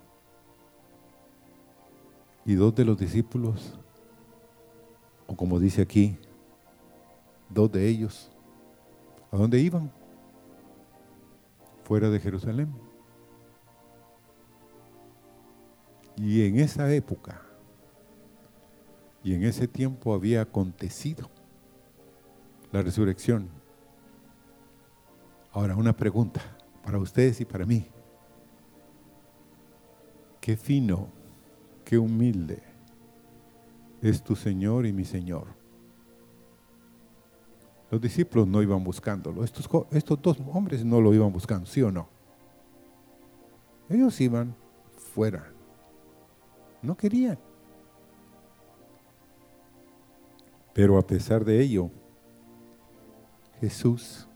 y 2.45 2.55
dos 2.55 2.75
de 2.75 2.85
los 2.85 2.99
discípulos, 2.99 3.79
o 5.29 5.37
como 5.37 5.61
dice 5.61 5.83
aquí, 5.83 6.17
dos 7.51 7.71
de 7.71 7.87
ellos, 7.87 8.31
¿a 9.31 9.37
dónde 9.37 9.61
iban? 9.61 9.93
Fuera 11.85 12.09
de 12.09 12.19
Jerusalén. 12.19 12.73
Y 16.17 16.47
en 16.47 16.59
esa 16.59 16.93
época 16.93 17.43
y 19.23 19.35
en 19.35 19.45
ese 19.45 19.69
tiempo 19.69 20.15
había 20.15 20.41
acontecido 20.41 21.29
la 22.73 22.83
resurrección. 22.83 23.49
Ahora, 25.53 25.77
una 25.77 25.95
pregunta 25.95 26.41
para 26.83 26.99
ustedes 26.99 27.41
y 27.41 27.45
para 27.45 27.67
mí. 27.67 27.87
Qué 30.41 30.57
fino, 30.57 31.09
qué 31.85 31.99
humilde 31.99 32.68
es 34.03 34.23
tu 34.23 34.37
Señor 34.37 34.87
y 34.87 34.93
mi 34.93 35.05
Señor. 35.05 35.47
Los 37.91 38.01
discípulos 38.01 38.47
no 38.47 38.63
iban 38.63 38.85
buscándolo. 38.85 39.45
Estos, 39.45 39.69
dos 40.21 40.39
hombres 40.53 40.85
no 40.85 41.01
lo 41.01 41.15
iban 41.15 41.33
buscando, 41.33 41.67
¿sí 41.67 41.83
o 41.83 41.91
no? 41.91 42.09
Ellos 43.89 44.21
iban 44.21 44.55
fuera 45.15 45.53
no 46.83 46.97
querían. 46.97 47.39
Pero 50.73 50.99
a 50.99 51.07
pesar 51.07 51.45
de 51.45 51.61
ello, 51.61 51.91
Jesús 53.61 54.29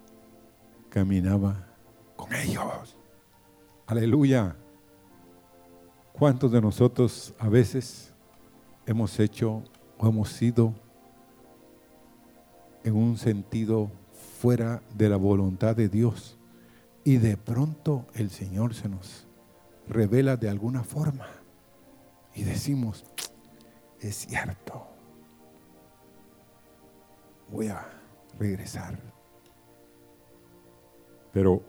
caminaba 0.89 1.69
con 2.17 2.35
ellos. 2.35 2.97
Aleluya. 3.87 4.57
¿Cuántos 6.13 6.51
de 6.53 6.61
nosotros 6.61 7.35
a 7.39 7.49
veces 7.49 8.12
hemos 8.87 9.19
hecho 9.21 9.63
o 9.99 10.09
hemos 10.09 10.31
sido 10.31 10.75
en 12.85 12.97
un 12.97 13.17
sentido 13.17 13.91
fuera 14.41 14.83
de 14.95 15.09
la 15.09 15.17
voluntad 15.17 15.77
de 15.77 15.89
Dios 15.89 16.39
y 17.05 17.17
de 17.17 17.37
pronto 17.37 18.07
el 18.15 18.31
Señor 18.31 18.75
se 18.75 18.89
nos 18.89 19.27
revela 19.89 20.37
de 20.37 20.49
alguna 20.49 20.83
forma? 20.83 21.27
y 22.35 22.45
decimos, 22.45 23.05
es 24.01 24.17
cierto, 24.17 24.87
voy 27.51 27.69
a 27.69 27.87
regresar. 28.39 28.99
Pero 31.33 31.63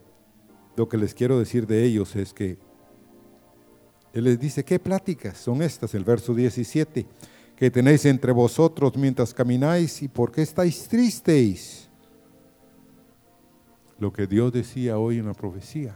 lo 0.75 0.89
que 0.89 0.97
les 0.97 1.13
quiero 1.13 1.39
decir 1.39 1.67
de 1.67 1.83
ellos 1.83 2.15
es 2.15 2.33
que 2.33 2.57
Él 4.13 4.25
les 4.25 4.39
dice, 4.39 4.63
¿qué 4.63 4.77
pláticas 4.77 5.39
son 5.39 5.63
estas? 5.63 5.95
El 5.95 6.03
verso 6.03 6.35
17, 6.35 7.07
que 7.55 7.71
tenéis 7.71 8.05
entre 8.05 8.31
vosotros 8.31 8.95
mientras 8.95 9.33
camináis 9.33 10.03
y 10.03 10.07
por 10.07 10.31
qué 10.31 10.43
estáis 10.43 10.87
tristes. 10.87 11.89
Lo 13.97 14.13
que 14.13 14.27
Dios 14.27 14.53
decía 14.53 14.99
hoy 14.99 15.17
en 15.17 15.25
la 15.25 15.33
profecía. 15.33 15.95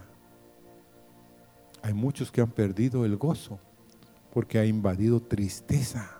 Hay 1.84 1.94
muchos 1.94 2.32
que 2.32 2.42
han 2.42 2.50
perdido 2.50 3.06
el 3.06 3.18
gozo 3.18 3.60
porque 4.34 4.58
ha 4.58 4.66
invadido 4.66 5.22
tristeza. 5.22 6.12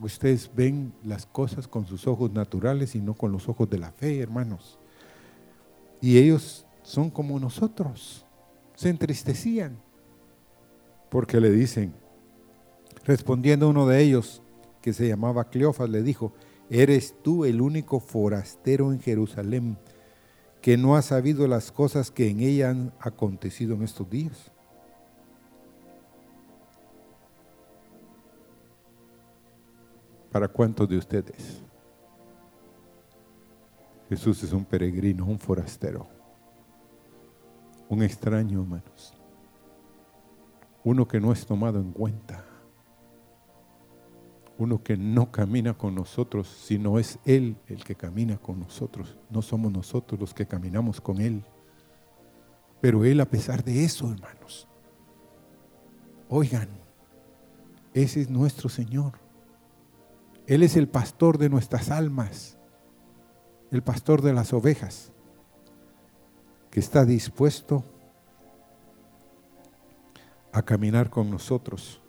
Ustedes 0.00 0.50
ven 0.54 0.94
las 1.04 1.26
cosas 1.26 1.68
con 1.68 1.86
sus 1.86 2.06
ojos 2.06 2.32
naturales 2.32 2.94
y 2.94 3.00
no 3.00 3.14
con 3.14 3.32
los 3.32 3.48
ojos 3.48 3.68
de 3.68 3.78
la 3.78 3.92
fe, 3.92 4.20
hermanos. 4.20 4.78
Y 6.00 6.16
ellos 6.18 6.64
son 6.82 7.10
como 7.10 7.38
nosotros, 7.38 8.24
se 8.74 8.90
entristecían, 8.90 9.78
porque 11.16 11.40
le 11.40 11.50
dicen, 11.50 11.94
respondiendo 13.06 13.70
uno 13.70 13.86
de 13.86 14.02
ellos, 14.02 14.42
que 14.82 14.92
se 14.92 15.08
llamaba 15.08 15.48
Cleofas, 15.48 15.88
le 15.88 16.02
dijo, 16.02 16.34
¿eres 16.68 17.14
tú 17.22 17.46
el 17.46 17.62
único 17.62 18.00
forastero 18.00 18.92
en 18.92 19.00
Jerusalén 19.00 19.78
que 20.60 20.76
no 20.76 20.94
ha 20.94 21.00
sabido 21.00 21.48
las 21.48 21.72
cosas 21.72 22.10
que 22.10 22.28
en 22.28 22.40
ella 22.40 22.68
han 22.68 22.92
acontecido 23.00 23.74
en 23.76 23.84
estos 23.84 24.10
días? 24.10 24.52
¿Para 30.30 30.48
cuántos 30.48 30.86
de 30.86 30.98
ustedes? 30.98 31.62
Jesús 34.10 34.42
es 34.42 34.52
un 34.52 34.66
peregrino, 34.66 35.24
un 35.24 35.38
forastero, 35.38 36.06
un 37.88 38.02
extraño, 38.02 38.60
hermanos. 38.60 39.15
Uno 40.86 41.08
que 41.08 41.18
no 41.18 41.32
es 41.32 41.44
tomado 41.44 41.80
en 41.80 41.90
cuenta. 41.90 42.44
Uno 44.56 44.84
que 44.84 44.96
no 44.96 45.32
camina 45.32 45.74
con 45.74 45.96
nosotros, 45.96 46.46
sino 46.46 47.00
es 47.00 47.18
Él 47.24 47.56
el 47.66 47.82
que 47.82 47.96
camina 47.96 48.36
con 48.36 48.60
nosotros. 48.60 49.18
No 49.28 49.42
somos 49.42 49.72
nosotros 49.72 50.20
los 50.20 50.32
que 50.32 50.46
caminamos 50.46 51.00
con 51.00 51.20
Él. 51.20 51.42
Pero 52.80 53.04
Él 53.04 53.20
a 53.20 53.24
pesar 53.24 53.64
de 53.64 53.82
eso, 53.82 54.12
hermanos, 54.12 54.68
oigan, 56.28 56.68
ese 57.92 58.20
es 58.20 58.30
nuestro 58.30 58.68
Señor. 58.68 59.14
Él 60.46 60.62
es 60.62 60.76
el 60.76 60.86
pastor 60.86 61.36
de 61.36 61.48
nuestras 61.48 61.90
almas, 61.90 62.58
el 63.72 63.82
pastor 63.82 64.22
de 64.22 64.32
las 64.32 64.52
ovejas, 64.52 65.10
que 66.70 66.78
está 66.78 67.04
dispuesto 67.04 67.82
a 70.56 70.62
caminar 70.62 71.10
con 71.10 71.30
nosotros. 71.30 72.00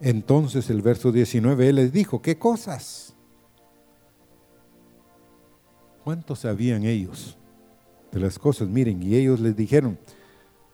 Entonces 0.00 0.68
el 0.68 0.82
verso 0.82 1.10
19, 1.10 1.66
Él 1.66 1.76
les 1.76 1.92
dijo, 1.92 2.20
¿qué 2.20 2.38
cosas? 2.38 3.16
¿Cuántos 6.04 6.40
sabían 6.40 6.84
ellos 6.84 7.38
de 8.12 8.20
las 8.20 8.38
cosas? 8.38 8.68
Miren, 8.68 9.02
y 9.02 9.16
ellos 9.16 9.40
les 9.40 9.56
dijeron 9.56 9.98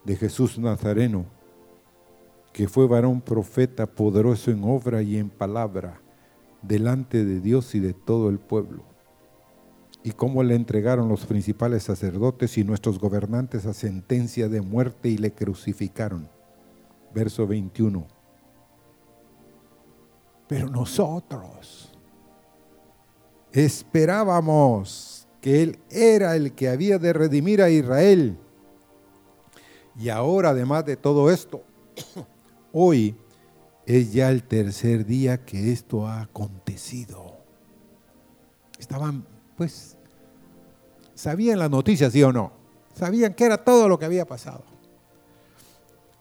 de 0.03 0.17
Jesús 0.17 0.59
Nazareno, 0.59 1.25
que 2.51 2.67
fue 2.67 2.87
varón 2.87 3.21
profeta 3.21 3.85
poderoso 3.85 4.51
en 4.51 4.65
obra 4.65 5.01
y 5.01 5.15
en 5.15 5.29
palabra 5.29 6.01
delante 6.61 7.23
de 7.23 7.39
Dios 7.39 7.73
y 7.73 7.79
de 7.79 7.93
todo 7.93 8.29
el 8.29 8.39
pueblo. 8.39 8.83
Y 10.05 10.11
cómo 10.11 10.41
le 10.41 10.55
entregaron 10.55 11.09
los 11.09 11.25
principales 11.25 11.83
sacerdotes 11.83 12.57
y 12.57 12.63
nuestros 12.63 12.97
gobernantes 12.97 13.65
a 13.65 13.73
sentencia 13.73 14.47
de 14.47 14.61
muerte 14.61 15.09
y 15.09 15.17
le 15.17 15.33
crucificaron. 15.33 16.29
Verso 17.13 17.45
21. 17.45 18.05
Pero 20.47 20.69
nosotros 20.69 21.91
esperábamos 23.51 25.27
que 25.41 25.63
Él 25.63 25.79
era 25.89 26.37
el 26.37 26.53
que 26.53 26.69
había 26.69 26.99
de 26.99 27.11
redimir 27.11 27.61
a 27.61 27.69
Israel. 27.69 28.37
Y 29.97 30.07
ahora, 30.09 30.51
además 30.51 30.85
de 30.85 30.95
todo 30.95 31.29
esto, 31.29 31.63
Hoy 32.77 33.15
es 33.85 34.11
ya 34.11 34.29
el 34.29 34.43
tercer 34.43 35.05
día 35.05 35.45
que 35.45 35.71
esto 35.71 36.07
ha 36.07 36.21
acontecido. 36.21 37.37
Estaban, 38.77 39.25
pues, 39.57 39.97
sabían 41.13 41.59
las 41.59 41.69
noticias, 41.69 42.11
sí 42.13 42.23
o 42.23 42.31
no. 42.31 42.51
Sabían 42.93 43.33
que 43.33 43.45
era 43.45 43.57
todo 43.57 43.89
lo 43.89 43.99
que 43.99 44.05
había 44.05 44.25
pasado. 44.25 44.63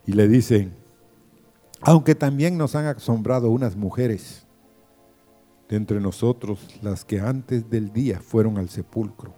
Y 0.07 0.13
le 0.13 0.29
dicen, 0.29 0.73
Aunque 1.81 2.15
también 2.15 2.57
nos 2.57 2.75
han 2.75 2.87
asombrado 2.87 3.51
unas 3.51 3.77
mujeres 3.77 4.47
de 5.69 5.77
entre 5.77 6.01
nosotros, 6.01 6.59
las 6.83 7.05
que 7.05 7.21
antes 7.21 7.69
del 7.71 7.93
día 7.93 8.21
fueron 8.21 8.59
al 8.59 8.69
sepulcro. 8.69 9.35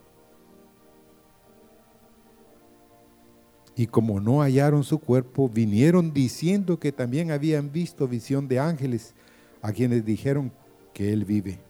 Y 3.75 3.87
como 3.87 4.21
no 4.21 4.41
hallaron 4.41 4.85
su 4.85 4.99
cuerpo, 4.99 5.51
vinieron 5.51 6.15
diciendo 6.15 6.79
que 6.79 6.93
también 6.93 7.31
habían 7.31 7.71
visto 7.71 8.09
visión 8.09 8.49
de 8.49 8.59
ángeles, 8.59 9.15
a 9.61 9.73
quienes 9.73 10.05
dijeron 10.05 10.53
que 10.95 11.13
él 11.13 11.25
vive. 11.25 11.66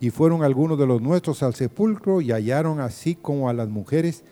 Y 0.00 0.10
fueron 0.10 0.42
algunos 0.42 0.78
de 0.78 0.86
los 0.86 1.00
nuestros 1.00 1.42
al 1.42 1.54
sepulcro 1.54 2.20
y 2.20 2.30
hallaron 2.32 2.80
así 2.80 3.14
como 3.14 3.48
a 3.48 3.52
las 3.52 3.68
mujeres, 3.68 4.24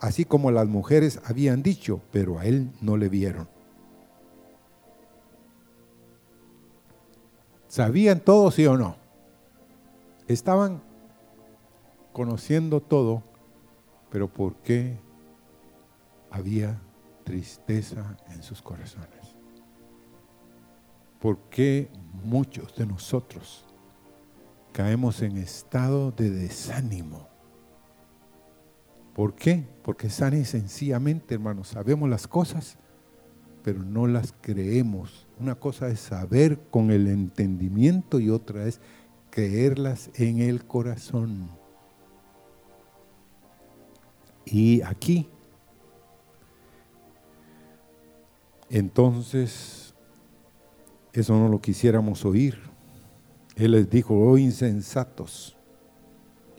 así 0.00 0.24
como 0.24 0.50
las 0.50 0.68
mujeres 0.68 1.20
habían 1.24 1.62
dicho, 1.62 2.00
pero 2.10 2.38
a 2.38 2.46
él 2.46 2.70
no 2.80 2.96
le 2.96 3.08
vieron. 3.08 3.48
¿Sabían 7.68 8.20
todo, 8.20 8.50
sí 8.50 8.66
o 8.66 8.76
no? 8.76 8.96
Estaban 10.28 10.82
conociendo 12.12 12.80
todo, 12.80 13.22
pero 14.10 14.28
¿por 14.28 14.56
qué 14.56 14.98
había 16.30 16.78
tristeza 17.24 18.16
en 18.30 18.42
sus 18.42 18.60
corazones? 18.60 19.34
¿Por 21.20 21.38
qué 21.50 21.88
muchos 22.24 22.74
de 22.76 22.86
nosotros 22.86 23.64
caemos 24.72 25.22
en 25.22 25.36
estado 25.36 26.10
de 26.10 26.30
desánimo? 26.30 27.28
¿Por 29.14 29.34
qué? 29.34 29.64
Porque 29.82 30.08
sana 30.08 30.42
sencillamente, 30.44 31.34
hermanos, 31.34 31.68
sabemos 31.68 32.08
las 32.08 32.26
cosas, 32.26 32.78
pero 33.62 33.82
no 33.82 34.06
las 34.06 34.34
creemos. 34.40 35.26
Una 35.38 35.54
cosa 35.54 35.88
es 35.88 36.00
saber 36.00 36.58
con 36.70 36.90
el 36.90 37.06
entendimiento 37.06 38.20
y 38.20 38.30
otra 38.30 38.66
es 38.66 38.80
creerlas 39.30 40.10
en 40.14 40.40
el 40.40 40.64
corazón. 40.64 41.48
Y 44.44 44.82
aquí, 44.82 45.28
entonces, 48.70 49.94
eso 51.12 51.38
no 51.38 51.48
lo 51.48 51.60
quisiéramos 51.60 52.24
oír. 52.24 52.71
Él 53.56 53.72
les 53.72 53.90
dijo, 53.90 54.14
oh 54.14 54.38
insensatos 54.38 55.56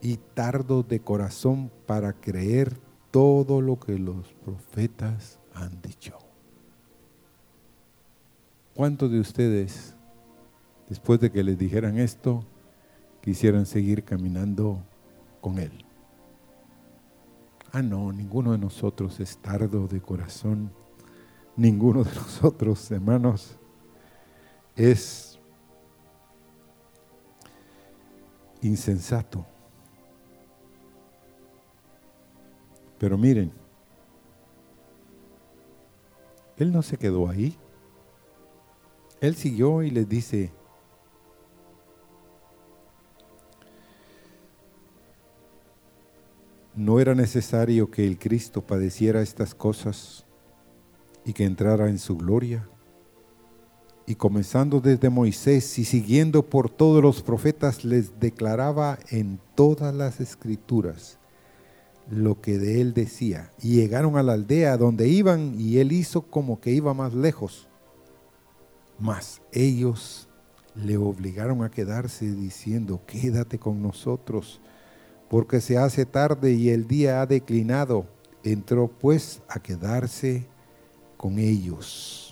y 0.02 0.18
tardos 0.18 0.88
de 0.88 1.00
corazón 1.00 1.72
para 1.86 2.14
creer 2.14 2.78
todo 3.10 3.62
lo 3.62 3.80
que 3.80 3.98
los 3.98 4.34
profetas 4.44 5.40
han 5.54 5.82
dicho. 5.82 6.18
¿Cuántos 8.76 9.12
de 9.12 9.20
ustedes, 9.20 9.96
después 10.90 11.20
de 11.20 11.32
que 11.32 11.44
les 11.44 11.58
dijeran 11.58 11.98
esto, 11.98 12.44
quisieran 13.22 13.66
seguir 13.66 14.04
caminando 14.04 14.84
con 15.42 15.60
Él? 15.60 15.86
Ah, 17.72 17.82
no, 17.82 18.12
ninguno 18.12 18.52
de 18.52 18.58
nosotros 18.58 19.20
es 19.20 19.38
tardo 19.38 19.88
de 19.88 20.02
corazón. 20.02 20.72
Ninguno 21.56 22.04
de 22.04 22.14
nosotros, 22.16 22.90
hermanos, 22.92 23.58
es 24.76 25.33
insensato. 28.64 29.46
Pero 32.98 33.18
miren, 33.18 33.52
Él 36.58 36.72
no 36.72 36.82
se 36.82 36.98
quedó 36.98 37.28
ahí. 37.28 37.58
Él 39.20 39.36
siguió 39.36 39.84
y 39.84 39.90
les 39.90 40.08
dice, 40.08 40.52
no 46.76 47.00
era 47.00 47.16
necesario 47.16 47.90
que 47.90 48.06
el 48.06 48.18
Cristo 48.18 48.62
padeciera 48.62 49.22
estas 49.22 49.54
cosas 49.56 50.26
y 51.26 51.34
que 51.34 51.46
entrara 51.46 51.90
en 51.90 52.00
su 52.00 52.18
gloria. 52.18 52.68
Y 54.06 54.16
comenzando 54.16 54.82
desde 54.82 55.10
Moisés 55.10 55.80
y 55.80 55.86
siguiendo 55.86 56.44
por 56.44 56.70
todos 56.70 57.02
los 57.02 57.22
profetas, 57.22 57.86
les 57.86 58.20
declaraba 58.20 59.00
en 59.10 59.40
todas 59.56 59.94
las 59.94 60.20
escrituras 60.20 61.20
lo 62.10 62.42
que 62.42 62.58
de 62.58 62.82
él 62.82 62.94
decía. 62.94 63.52
Y 63.62 63.76
llegaron 63.76 64.18
a 64.18 64.24
la 64.24 64.34
aldea 64.34 64.76
donde 64.78 65.08
iban 65.08 65.60
y 65.60 65.78
él 65.78 65.94
hizo 65.94 66.24
como 66.24 66.60
que 66.60 66.72
iba 66.72 66.94
más 66.94 67.14
lejos 67.14 67.70
mas 69.00 69.42
ellos 69.52 70.30
le 70.76 70.96
obligaron 70.98 71.62
a 71.62 71.70
quedarse 71.70 72.32
diciendo, 72.32 73.02
quédate 73.06 73.60
con 73.60 73.82
nosotros, 73.82 74.62
porque 75.30 75.60
se 75.60 75.78
hace 75.78 76.06
tarde 76.06 76.54
y 76.54 76.70
el 76.70 76.88
día 76.88 77.22
ha 77.22 77.26
declinado. 77.26 78.08
Entró 78.44 78.88
pues 78.88 79.42
a 79.50 79.60
quedarse 79.60 80.48
con 81.18 81.38
ellos. 81.38 82.23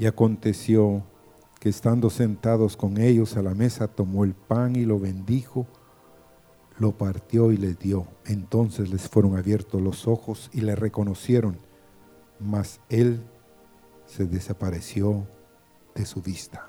Y 0.00 0.06
aconteció 0.06 1.04
que 1.60 1.68
estando 1.68 2.08
sentados 2.08 2.74
con 2.74 2.96
ellos 2.96 3.36
a 3.36 3.42
la 3.42 3.54
mesa, 3.54 3.86
tomó 3.86 4.24
el 4.24 4.32
pan 4.32 4.74
y 4.74 4.86
lo 4.86 4.98
bendijo, 4.98 5.66
lo 6.78 6.96
partió 6.96 7.52
y 7.52 7.58
les 7.58 7.78
dio. 7.78 8.06
Entonces 8.24 8.88
les 8.88 9.10
fueron 9.10 9.36
abiertos 9.36 9.82
los 9.82 10.08
ojos 10.08 10.48
y 10.54 10.62
le 10.62 10.74
reconocieron, 10.74 11.58
mas 12.38 12.80
él 12.88 13.20
se 14.06 14.24
desapareció 14.24 15.28
de 15.94 16.06
su 16.06 16.22
vista. 16.22 16.66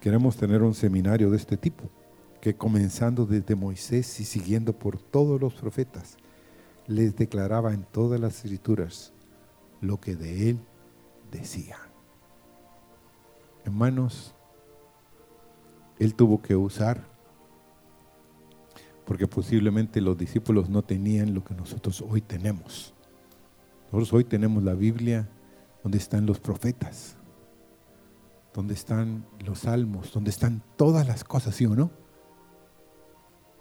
Queremos 0.00 0.36
tener 0.36 0.62
un 0.62 0.74
seminario 0.74 1.32
de 1.32 1.36
este 1.36 1.56
tipo, 1.56 1.90
que 2.40 2.54
comenzando 2.54 3.26
desde 3.26 3.56
Moisés 3.56 4.20
y 4.20 4.24
siguiendo 4.24 4.72
por 4.72 4.98
todos 4.98 5.40
los 5.40 5.54
profetas, 5.54 6.16
les 6.86 7.16
declaraba 7.16 7.74
en 7.74 7.82
todas 7.82 8.20
las 8.20 8.36
escrituras 8.44 9.12
lo 9.80 10.00
que 10.00 10.14
de 10.14 10.50
él 10.50 10.60
decía. 11.32 11.78
Hermanos, 13.64 14.36
él 15.98 16.14
tuvo 16.14 16.40
que 16.40 16.54
usar, 16.54 17.04
porque 19.04 19.26
posiblemente 19.26 20.00
los 20.00 20.16
discípulos 20.16 20.68
no 20.68 20.82
tenían 20.82 21.34
lo 21.34 21.42
que 21.42 21.54
nosotros 21.54 22.04
hoy 22.08 22.20
tenemos 22.20 22.94
nosotros 23.92 24.14
hoy 24.14 24.24
tenemos 24.24 24.62
la 24.62 24.72
Biblia 24.72 25.28
donde 25.82 25.98
están 25.98 26.24
los 26.24 26.40
profetas, 26.40 27.14
donde 28.54 28.72
están 28.72 29.26
los 29.44 29.60
salmos, 29.60 30.14
donde 30.14 30.30
están 30.30 30.62
todas 30.78 31.06
las 31.06 31.24
cosas, 31.24 31.54
¿sí 31.54 31.66
o 31.66 31.76
no? 31.76 31.90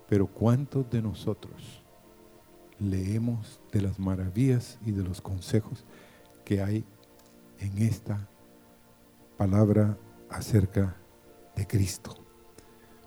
Pero 0.08 0.28
¿cuántos 0.28 0.90
de 0.90 1.02
nosotros 1.02 1.84
leemos 2.80 3.60
de 3.74 3.82
las 3.82 4.00
maravillas 4.00 4.80
y 4.86 4.92
de 4.92 5.04
los 5.04 5.20
consejos 5.20 5.84
que 6.46 6.64
hay 6.64 6.86
en 7.62 7.82
esta 7.82 8.28
palabra 9.38 9.98
acerca 10.30 10.98
de 11.56 11.66
Cristo? 11.66 12.14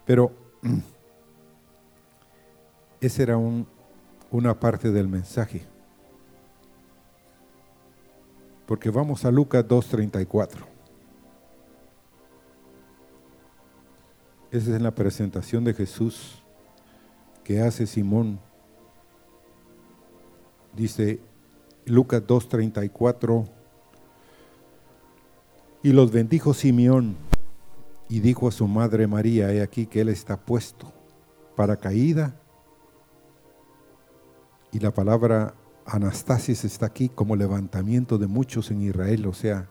Pero 0.07 0.33
esa 3.01 3.23
era 3.23 3.37
una 3.37 4.59
parte 4.59 4.91
del 4.91 5.09
mensaje. 5.09 5.75
Porque 8.67 8.91
vamos 8.91 9.25
a 9.25 9.31
Lucas 9.31 9.67
2.34. 9.67 10.65
Esa 14.51 14.77
es 14.77 14.81
la 14.81 14.95
presentación 14.95 15.65
de 15.65 15.75
Jesús 15.75 16.43
que 17.43 17.61
hace 17.61 17.87
Simón. 17.87 18.39
Dice 20.73 21.21
Lucas 21.85 22.23
2.34. 22.23 23.49
Y 25.85 25.93
los 25.93 26.11
bendijo 26.11 26.55
Simeón 26.55 27.15
y 28.09 28.21
dijo 28.21 28.49
a 28.49 28.53
su 28.53 28.67
madre 28.67 29.07
María, 29.07 29.53
he 29.53 29.61
aquí 29.61 29.85
que 29.85 30.01
él 30.01 30.09
está 30.09 30.39
puesto 30.39 30.91
para 31.57 31.77
caída. 31.77 32.41
Y 34.73 34.79
la 34.79 34.93
palabra 34.93 35.53
Anastasis 35.85 36.65
está 36.65 36.87
aquí 36.87 37.11
como 37.11 37.37
levantamiento 37.37 38.17
de 38.17 38.27
muchos 38.27 38.71
en 38.71 38.81
Israel, 38.81 39.27
o 39.27 39.35
sea, 39.35 39.69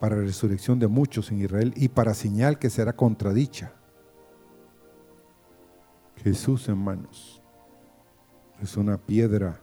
para 0.00 0.16
resurrección 0.16 0.78
de 0.78 0.88
muchos 0.88 1.30
en 1.30 1.42
Israel 1.42 1.74
y 1.76 1.90
para 1.90 2.14
señal 2.14 2.58
que 2.58 2.70
será 2.70 2.94
contradicha. 2.94 3.74
Jesús, 6.24 6.70
hermanos, 6.70 7.42
es 8.62 8.78
una 8.78 8.96
piedra 8.96 9.60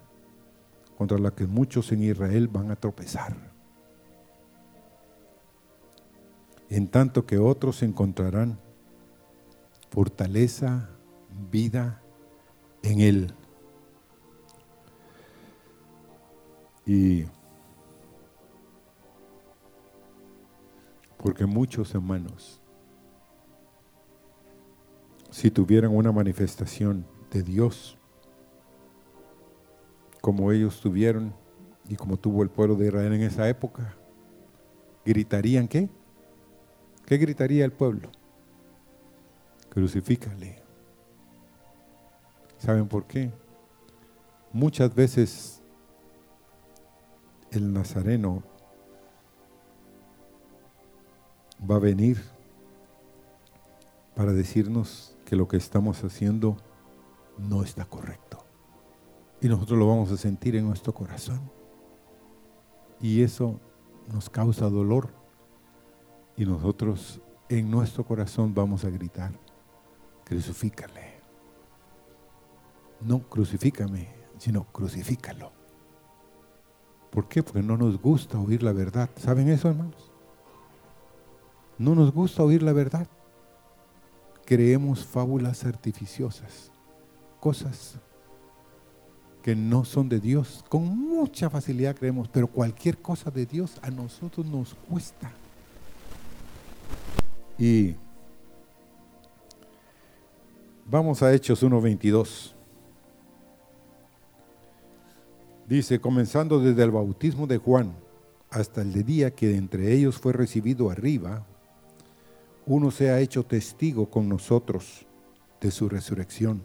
contra 0.95 1.17
la 1.17 1.31
que 1.31 1.47
muchos 1.47 1.91
en 1.91 2.03
Israel 2.03 2.49
van 2.49 2.69
a 2.69 2.75
tropezar. 2.75 3.44
En 6.75 6.89
tanto 6.89 7.25
que 7.25 7.37
otros 7.37 7.83
encontrarán 7.83 8.59
fortaleza, 9.91 10.89
vida 11.49 12.01
en 12.83 12.99
Él. 12.99 13.33
Y 16.85 17.23
porque 21.17 21.45
muchos 21.45 21.95
hermanos, 21.95 22.59
si 25.29 25.49
tuvieran 25.49 25.95
una 25.95 26.11
manifestación 26.11 27.05
de 27.31 27.41
Dios, 27.41 27.97
como 30.19 30.51
ellos 30.51 30.81
tuvieron 30.81 31.33
y 31.87 31.95
como 31.95 32.17
tuvo 32.17 32.43
el 32.43 32.49
pueblo 32.49 32.75
de 32.75 32.87
Israel 32.87 33.13
en 33.13 33.21
esa 33.21 33.47
época, 33.47 33.95
gritarían 35.05 35.69
qué? 35.69 35.87
¿Qué 37.05 37.17
gritaría 37.17 37.65
el 37.65 37.71
pueblo? 37.71 38.09
Crucifícale. 39.69 40.61
¿Saben 42.57 42.87
por 42.87 43.05
qué? 43.05 43.31
Muchas 44.51 44.93
veces 44.95 45.61
el 47.51 47.71
nazareno 47.71 48.41
va 51.69 51.75
a 51.75 51.79
venir 51.79 52.21
para 54.15 54.33
decirnos 54.33 55.15
que 55.25 55.35
lo 55.35 55.47
que 55.47 55.57
estamos 55.57 56.03
haciendo 56.03 56.57
no 57.37 57.63
está 57.63 57.85
correcto. 57.85 58.45
Y 59.41 59.47
nosotros 59.47 59.77
lo 59.77 59.87
vamos 59.87 60.11
a 60.11 60.17
sentir 60.17 60.55
en 60.55 60.65
nuestro 60.65 60.93
corazón. 60.93 61.41
Y 63.01 63.21
eso 63.21 63.59
nos 64.11 64.29
causa 64.29 64.69
dolor. 64.69 65.24
Y 66.37 66.45
nosotros 66.45 67.21
en 67.49 67.69
nuestro 67.69 68.03
corazón 68.03 68.53
vamos 68.53 68.83
a 68.83 68.89
gritar, 68.89 69.31
crucifícale. 70.23 71.15
No 73.01 73.19
crucifícame, 73.19 74.09
sino 74.37 74.63
crucifícalo. 74.65 75.51
¿Por 77.11 77.27
qué? 77.27 77.43
Porque 77.43 77.61
no 77.61 77.77
nos 77.77 78.01
gusta 78.01 78.39
oír 78.39 78.63
la 78.63 78.73
verdad. 78.73 79.09
¿Saben 79.15 79.47
eso, 79.49 79.69
hermanos? 79.69 80.11
No 81.77 81.95
nos 81.95 82.11
gusta 82.11 82.43
oír 82.43 82.63
la 82.63 82.73
verdad. 82.73 83.07
Creemos 84.45 85.05
fábulas 85.05 85.65
artificiosas, 85.65 86.71
cosas 87.39 87.99
que 89.41 89.55
no 89.55 89.85
son 89.85 90.09
de 90.09 90.19
Dios. 90.19 90.65
Con 90.67 90.97
mucha 90.97 91.49
facilidad 91.49 91.95
creemos, 91.95 92.27
pero 92.27 92.47
cualquier 92.47 93.01
cosa 93.01 93.31
de 93.31 93.45
Dios 93.45 93.77
a 93.81 93.91
nosotros 93.91 94.45
nos 94.45 94.73
cuesta. 94.73 95.31
Y 97.57 97.95
vamos 100.85 101.23
a 101.23 101.33
Hechos 101.33 101.63
1.22. 101.63 102.53
Dice, 105.67 105.99
comenzando 105.99 106.59
desde 106.59 106.83
el 106.83 106.91
bautismo 106.91 107.47
de 107.47 107.57
Juan 107.57 107.95
hasta 108.51 108.81
el 108.81 109.03
día 109.03 109.31
que 109.31 109.55
entre 109.55 109.93
ellos 109.93 110.17
fue 110.17 110.31
recibido 110.31 110.89
arriba, 110.89 111.45
uno 112.67 112.91
se 112.91 113.09
ha 113.09 113.19
hecho 113.19 113.43
testigo 113.43 114.09
con 114.09 114.29
nosotros 114.29 115.05
de 115.61 115.71
su 115.71 115.89
resurrección. 115.89 116.63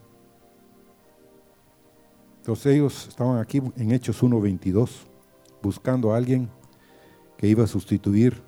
Entonces 2.39 2.75
ellos 2.75 3.09
estaban 3.09 3.39
aquí 3.39 3.63
en 3.77 3.93
Hechos 3.93 4.23
1.22, 4.23 4.91
buscando 5.63 6.13
a 6.13 6.17
alguien 6.17 6.49
que 7.37 7.47
iba 7.47 7.65
a 7.65 7.67
sustituir 7.67 8.43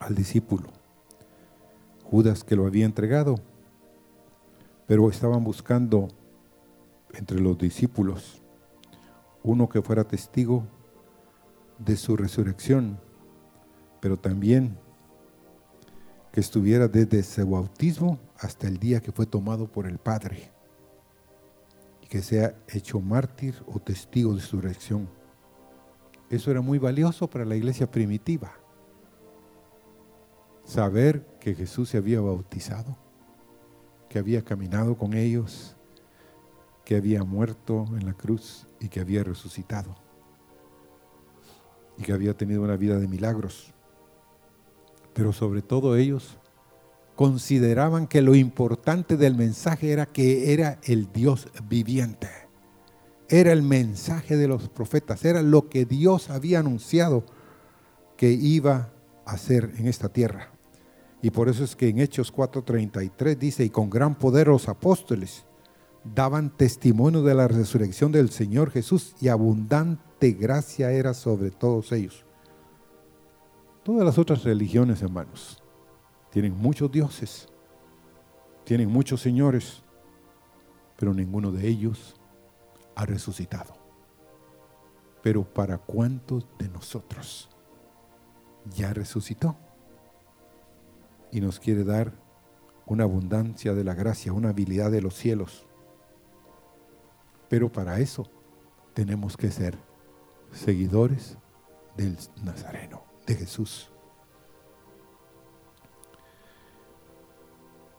al 0.00 0.14
discípulo. 0.14 0.68
Judas 2.04 2.42
que 2.42 2.56
lo 2.56 2.66
había 2.66 2.86
entregado, 2.86 3.36
pero 4.88 5.08
estaban 5.08 5.44
buscando 5.44 6.08
entre 7.14 7.38
los 7.38 7.56
discípulos 7.56 8.42
uno 9.42 9.68
que 9.68 9.80
fuera 9.80 10.04
testigo 10.04 10.66
de 11.78 11.96
su 11.96 12.16
resurrección, 12.16 12.98
pero 14.00 14.18
también 14.18 14.76
que 16.32 16.40
estuviera 16.40 16.88
desde 16.88 17.22
su 17.22 17.48
bautismo 17.48 18.18
hasta 18.38 18.68
el 18.68 18.78
día 18.78 19.00
que 19.00 19.12
fue 19.12 19.26
tomado 19.26 19.66
por 19.66 19.86
el 19.86 19.98
Padre 19.98 20.52
y 22.02 22.06
que 22.06 22.22
sea 22.22 22.54
hecho 22.68 23.00
mártir 23.00 23.54
o 23.66 23.78
testigo 23.78 24.34
de 24.34 24.40
su 24.40 24.60
resurrección. 24.60 25.08
Eso 26.28 26.50
era 26.50 26.60
muy 26.60 26.78
valioso 26.78 27.28
para 27.28 27.44
la 27.44 27.56
iglesia 27.56 27.90
primitiva. 27.90 28.59
Saber 30.70 31.26
que 31.40 31.56
Jesús 31.56 31.88
se 31.88 31.96
había 31.96 32.20
bautizado, 32.20 32.96
que 34.08 34.20
había 34.20 34.44
caminado 34.44 34.96
con 34.96 35.14
ellos, 35.14 35.74
que 36.84 36.94
había 36.94 37.24
muerto 37.24 37.86
en 37.98 38.06
la 38.06 38.12
cruz 38.12 38.68
y 38.78 38.88
que 38.88 39.00
había 39.00 39.24
resucitado 39.24 39.96
y 41.98 42.04
que 42.04 42.12
había 42.12 42.36
tenido 42.36 42.62
una 42.62 42.76
vida 42.76 43.00
de 43.00 43.08
milagros. 43.08 43.74
Pero 45.12 45.32
sobre 45.32 45.60
todo 45.60 45.96
ellos 45.96 46.38
consideraban 47.16 48.06
que 48.06 48.22
lo 48.22 48.36
importante 48.36 49.16
del 49.16 49.34
mensaje 49.34 49.90
era 49.90 50.06
que 50.06 50.52
era 50.52 50.78
el 50.84 51.12
Dios 51.12 51.48
viviente. 51.68 52.28
Era 53.28 53.50
el 53.50 53.62
mensaje 53.62 54.36
de 54.36 54.46
los 54.46 54.68
profetas, 54.68 55.24
era 55.24 55.42
lo 55.42 55.68
que 55.68 55.84
Dios 55.84 56.30
había 56.30 56.60
anunciado 56.60 57.24
que 58.16 58.30
iba 58.30 58.92
a 59.26 59.32
hacer 59.32 59.72
en 59.76 59.88
esta 59.88 60.10
tierra. 60.10 60.52
Y 61.22 61.30
por 61.30 61.48
eso 61.48 61.64
es 61.64 61.76
que 61.76 61.88
en 61.88 61.98
Hechos 61.98 62.32
4:33 62.32 63.36
dice, 63.36 63.64
y 63.64 63.70
con 63.70 63.90
gran 63.90 64.14
poder 64.16 64.48
los 64.48 64.68
apóstoles 64.68 65.44
daban 66.04 66.56
testimonio 66.56 67.22
de 67.22 67.34
la 67.34 67.46
resurrección 67.46 68.10
del 68.10 68.30
Señor 68.30 68.70
Jesús 68.70 69.14
y 69.20 69.28
abundante 69.28 70.32
gracia 70.32 70.92
era 70.92 71.12
sobre 71.12 71.50
todos 71.50 71.92
ellos. 71.92 72.24
Todas 73.82 74.04
las 74.04 74.18
otras 74.18 74.44
religiones, 74.44 75.02
hermanos, 75.02 75.62
tienen 76.30 76.56
muchos 76.56 76.90
dioses, 76.90 77.48
tienen 78.64 78.90
muchos 78.90 79.20
señores, 79.20 79.82
pero 80.96 81.12
ninguno 81.12 81.50
de 81.50 81.66
ellos 81.66 82.14
ha 82.94 83.04
resucitado. 83.04 83.74
Pero 85.22 85.44
¿para 85.44 85.78
cuántos 85.78 86.46
de 86.58 86.68
nosotros 86.68 87.48
ya 88.74 88.92
resucitó? 88.94 89.56
Y 91.32 91.40
nos 91.40 91.60
quiere 91.60 91.84
dar 91.84 92.12
una 92.86 93.04
abundancia 93.04 93.74
de 93.74 93.84
la 93.84 93.94
gracia, 93.94 94.32
una 94.32 94.50
habilidad 94.50 94.90
de 94.90 95.02
los 95.02 95.14
cielos 95.14 95.66
pero 97.50 97.70
para 97.70 97.98
eso 97.98 98.30
tenemos 98.94 99.36
que 99.36 99.50
ser 99.50 99.76
seguidores 100.52 101.36
del 101.96 102.16
Nazareno, 102.44 103.02
de 103.26 103.34
Jesús. 103.34 103.90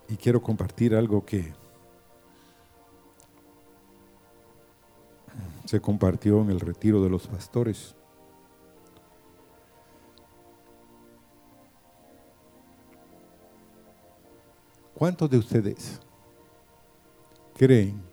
Y 0.08 0.16
quiero 0.16 0.42
compartir 0.42 0.96
algo 0.96 1.26
que 1.26 1.54
se 5.66 5.82
compartió 5.82 6.42
en 6.42 6.50
el 6.50 6.62
retiro 6.62 7.04
de 7.04 7.10
los 7.10 7.28
pastores. 7.28 7.98
¿Cuántos 15.02 15.32
de 15.32 15.40
ustedes 15.40 16.00
creen 17.56 18.04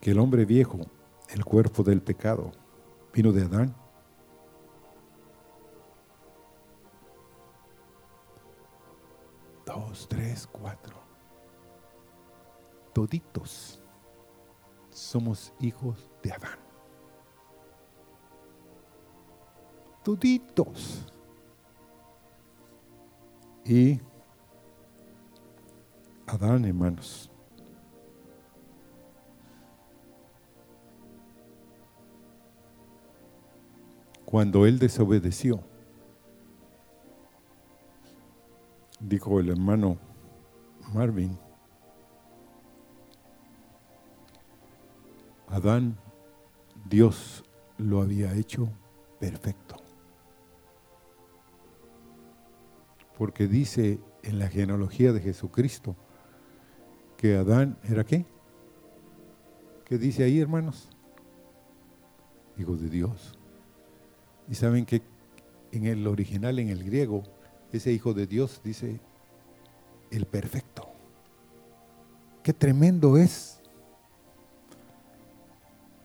que 0.00 0.10
el 0.10 0.18
hombre 0.18 0.44
viejo, 0.44 0.80
el 1.28 1.44
cuerpo 1.44 1.84
del 1.84 2.02
pecado, 2.02 2.50
vino 3.12 3.30
de 3.30 3.44
Adán. 3.44 3.76
Dos, 9.64 10.08
tres, 10.08 10.48
cuatro. 10.48 10.96
Toditos 12.92 13.80
somos 14.90 15.52
hijos 15.60 16.10
de 16.24 16.32
Adán. 16.32 16.58
Toditos. 20.02 21.06
Y 23.64 24.00
Adán, 26.26 26.64
hermanos, 26.64 27.30
cuando 34.34 34.66
él 34.66 34.80
desobedeció. 34.80 35.60
Dijo 38.98 39.38
el 39.38 39.50
hermano 39.50 39.96
Marvin, 40.92 41.38
Adán, 45.46 45.96
Dios 46.84 47.44
lo 47.78 48.02
había 48.02 48.34
hecho 48.34 48.68
perfecto. 49.20 49.76
Porque 53.16 53.46
dice 53.46 54.00
en 54.24 54.40
la 54.40 54.48
genealogía 54.48 55.12
de 55.12 55.20
Jesucristo 55.20 55.94
Adán 57.32 57.78
era 57.84 58.04
qué? 58.04 58.26
¿Qué 59.84 59.98
dice 59.98 60.24
ahí, 60.24 60.40
hermanos? 60.40 60.88
hijo 62.58 62.76
de 62.76 62.88
Dios. 62.88 63.38
Y 64.48 64.54
saben 64.54 64.86
que 64.86 65.02
en 65.72 65.86
el 65.86 66.06
original, 66.06 66.58
en 66.58 66.68
el 66.68 66.84
griego, 66.84 67.24
ese 67.72 67.92
hijo 67.92 68.14
de 68.14 68.26
Dios 68.26 68.60
dice 68.62 69.00
el 70.10 70.26
perfecto. 70.26 70.88
Qué 72.42 72.52
tremendo 72.52 73.16
es 73.16 73.60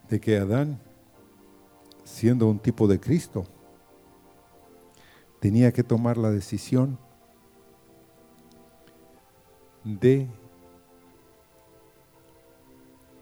de 0.10 0.19
que 0.19 0.38
Adán, 0.38 0.79
siendo 2.03 2.47
un 2.47 2.60
tipo 2.60 2.88
de 2.88 2.99
Cristo, 2.99 3.45
tenía 5.39 5.71
que 5.71 5.84
tomar 5.84 6.17
la 6.17 6.32
decisión 6.32 6.97
de 9.84 10.27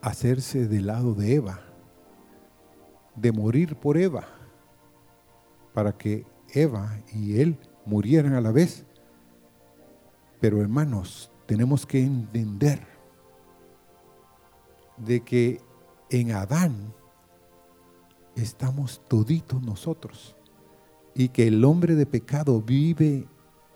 hacerse 0.07 0.67
del 0.67 0.87
lado 0.87 1.13
de 1.13 1.35
Eva, 1.35 1.59
de 3.15 3.31
morir 3.31 3.75
por 3.75 3.97
Eva, 3.97 4.25
para 5.73 5.97
que 5.97 6.25
Eva 6.53 6.97
y 7.13 7.39
él 7.41 7.57
murieran 7.85 8.33
a 8.33 8.41
la 8.41 8.51
vez. 8.51 8.85
Pero 10.39 10.61
hermanos, 10.61 11.31
tenemos 11.45 11.85
que 11.85 12.01
entender 12.01 12.85
de 14.97 15.21
que 15.21 15.61
en 16.09 16.31
Adán 16.31 16.93
estamos 18.35 19.01
toditos 19.07 19.61
nosotros 19.61 20.35
y 21.13 21.29
que 21.29 21.47
el 21.47 21.65
hombre 21.65 21.95
de 21.95 22.05
pecado 22.05 22.61
vive 22.61 23.27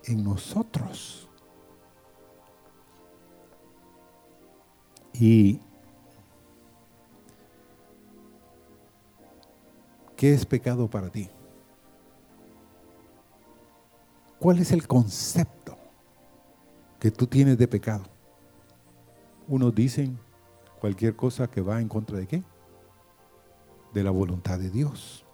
en 0.06 0.24
nosotros. 0.24 1.30
Y 5.14 5.60
¿qué 10.22 10.36
es 10.36 10.46
pecado 10.46 10.88
para 10.88 11.10
ti? 11.10 11.32
¿Cuál 14.38 14.60
es 14.60 14.72
el 14.72 14.88
concepto 14.88 15.76
que 17.00 17.10
tú 17.10 17.26
tienes 17.26 17.58
de 17.58 17.68
pecado? 17.68 18.04
Unos 19.48 19.74
dicen 19.74 20.20
cualquier 20.80 21.16
cosa 21.16 21.50
que 21.50 21.62
va 21.62 21.82
en 21.82 21.88
contra 21.88 22.20
de 22.20 22.28
qué? 22.28 22.44
De 23.96 24.04
la 24.04 24.12
voluntad 24.12 24.60
de 24.60 24.70
Dios. 24.70 25.26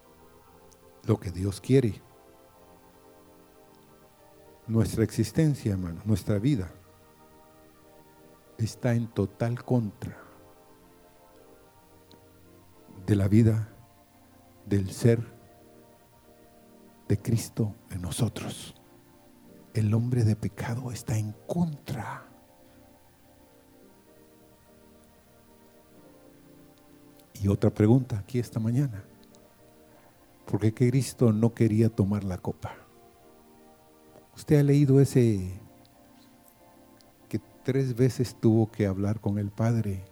Lo 1.05 1.19
que 1.19 1.31
Dios 1.31 1.59
quiere. 1.59 2.01
Nuestra 4.67 5.03
existencia, 5.03 5.73
hermano, 5.73 5.99
nuestra 6.05 6.39
vida, 6.39 6.71
está 8.57 8.93
en 8.93 9.09
total 9.09 9.65
contra 9.65 10.17
de 13.05 13.15
la 13.17 13.27
vida 13.27 13.73
del 14.67 14.91
ser 14.91 15.21
de 17.07 17.17
Cristo 17.17 17.75
en 17.89 18.01
nosotros 18.01 18.77
el 19.77 19.93
hombre 19.93 20.23
de 20.23 20.35
pecado 20.35 20.91
está 20.91 21.17
en 21.17 21.33
contra. 21.45 22.25
Y 27.39 27.47
otra 27.47 27.69
pregunta 27.69 28.17
aquí 28.17 28.39
esta 28.39 28.59
mañana. 28.59 29.03
¿Por 30.49 30.59
qué 30.61 30.73
Cristo 30.73 31.31
no 31.31 31.53
quería 31.53 31.89
tomar 31.89 32.23
la 32.23 32.39
copa? 32.39 32.75
Usted 34.35 34.59
ha 34.59 34.63
leído 34.63 34.99
ese 34.99 35.59
que 37.29 37.39
tres 37.63 37.95
veces 37.95 38.35
tuvo 38.39 38.71
que 38.71 38.87
hablar 38.87 39.19
con 39.19 39.37
el 39.37 39.51
Padre. 39.51 40.05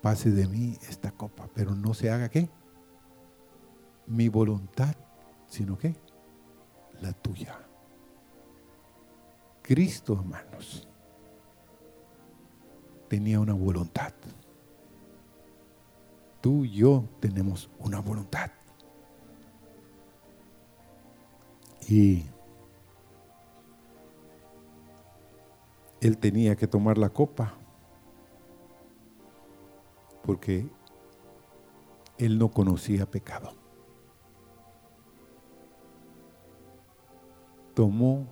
Pase 0.00 0.30
de 0.30 0.46
mí 0.46 0.78
esta 0.88 1.10
copa, 1.10 1.48
pero 1.54 1.74
no 1.74 1.92
se 1.92 2.10
haga 2.10 2.30
qué? 2.30 2.48
Mi 4.06 4.28
voluntad, 4.28 4.94
sino 5.46 5.78
qué? 5.78 5.94
La 7.00 7.12
tuya. 7.12 7.58
Cristo, 9.62 10.12
hermanos, 10.12 10.86
tenía 13.08 13.40
una 13.40 13.54
voluntad. 13.54 14.12
Tú 16.40 16.64
y 16.64 16.72
yo 16.72 17.04
tenemos 17.20 17.70
una 17.78 18.00
voluntad. 18.00 18.50
Y 21.88 22.24
él 26.00 26.18
tenía 26.18 26.54
que 26.56 26.66
tomar 26.66 26.98
la 26.98 27.08
copa 27.08 27.54
porque 30.22 30.68
él 32.18 32.38
no 32.38 32.50
conocía 32.50 33.06
pecado. 33.06 33.63
Tomó 37.74 38.26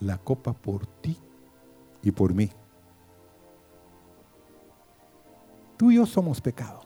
la 0.00 0.18
copa 0.18 0.52
por 0.52 0.86
ti 0.86 1.18
y 2.02 2.10
por 2.10 2.34
mí. 2.34 2.50
Tú 5.76 5.90
y 5.90 5.96
yo 5.96 6.06
somos 6.06 6.40
pecado. 6.40 6.82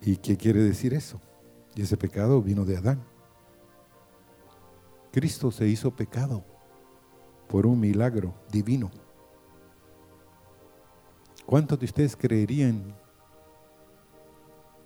¿Y 0.00 0.16
qué 0.16 0.36
quiere 0.36 0.60
decir 0.60 0.94
eso? 0.94 1.20
Y 1.74 1.82
ese 1.82 1.96
pecado 1.96 2.40
vino 2.40 2.64
de 2.64 2.76
Adán. 2.76 3.02
Cristo 5.12 5.50
se 5.50 5.66
hizo 5.66 5.90
pecado 5.90 6.44
por 7.48 7.66
un 7.66 7.80
milagro 7.80 8.34
divino. 8.50 8.90
¿Cuántos 11.44 11.78
de 11.78 11.86
ustedes 11.86 12.16
creerían 12.16 12.94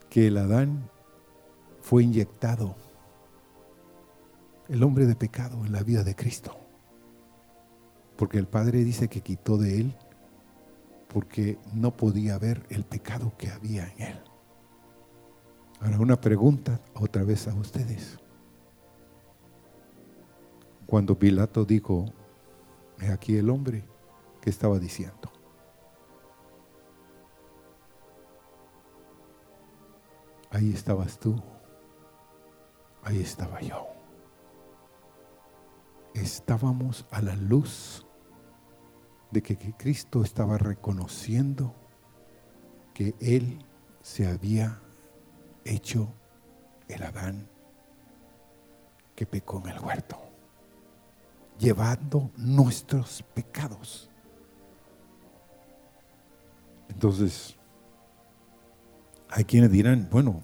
que 0.09 0.27
el 0.27 0.37
Adán 0.37 0.89
fue 1.81 2.05
inyectado 2.05 2.77
el 4.71 4.85
hombre 4.85 5.05
de 5.05 5.17
pecado 5.17 5.67
en 5.67 5.73
la 5.73 5.83
vida 5.83 6.05
de 6.05 6.15
Cristo. 6.15 6.57
Porque 8.17 8.39
el 8.39 8.47
Padre 8.47 8.85
dice 8.85 9.09
que 9.09 9.21
quitó 9.21 9.59
de 9.59 9.81
él 9.81 9.97
porque 11.09 11.59
no 11.75 11.97
podía 11.97 12.39
ver 12.39 12.65
el 12.71 12.85
pecado 12.85 13.33
que 13.37 13.51
había 13.51 13.89
en 13.89 14.03
él. 14.03 14.21
Ahora 15.81 15.99
una 15.99 16.21
pregunta 16.21 16.81
otra 16.95 17.25
vez 17.25 17.49
a 17.49 17.55
ustedes. 17.55 18.17
Cuando 20.87 21.19
Pilato 21.19 21.65
dijo, 21.65 22.05
es 23.01 23.11
aquí 23.11 23.37
el 23.37 23.51
hombre, 23.51 23.85
que 24.41 24.51
estaba 24.51 24.79
diciendo? 24.79 25.33
Ahí 30.51 30.73
estabas 30.73 31.19
tú, 31.19 31.41
ahí 33.03 33.21
estaba 33.21 33.61
yo 33.61 34.00
estábamos 36.15 37.07
a 37.11 37.21
la 37.23 37.37
luz 37.37 38.07
de 39.31 39.43
que, 39.43 39.57
Cristo 39.57 40.23
estaba 40.23 40.59
reconociendo 40.59 41.75
que 42.95 43.15
Él 43.21 43.65
se 44.03 44.27
había 44.27 44.81
hecho 45.65 46.13
el 46.89 47.03
Adán 47.03 47.49
que 49.15 49.27
pecó 49.27 49.63
en 49.65 49.71
el 49.71 49.79
huerto, 49.79 50.19
llevando 51.59 52.31
nuestros 52.37 53.23
pecados. 53.35 54.11
Entonces, 56.89 57.57
hay 59.29 59.45
quienes 59.45 59.71
dirán, 59.71 60.09
bueno, 60.11 60.43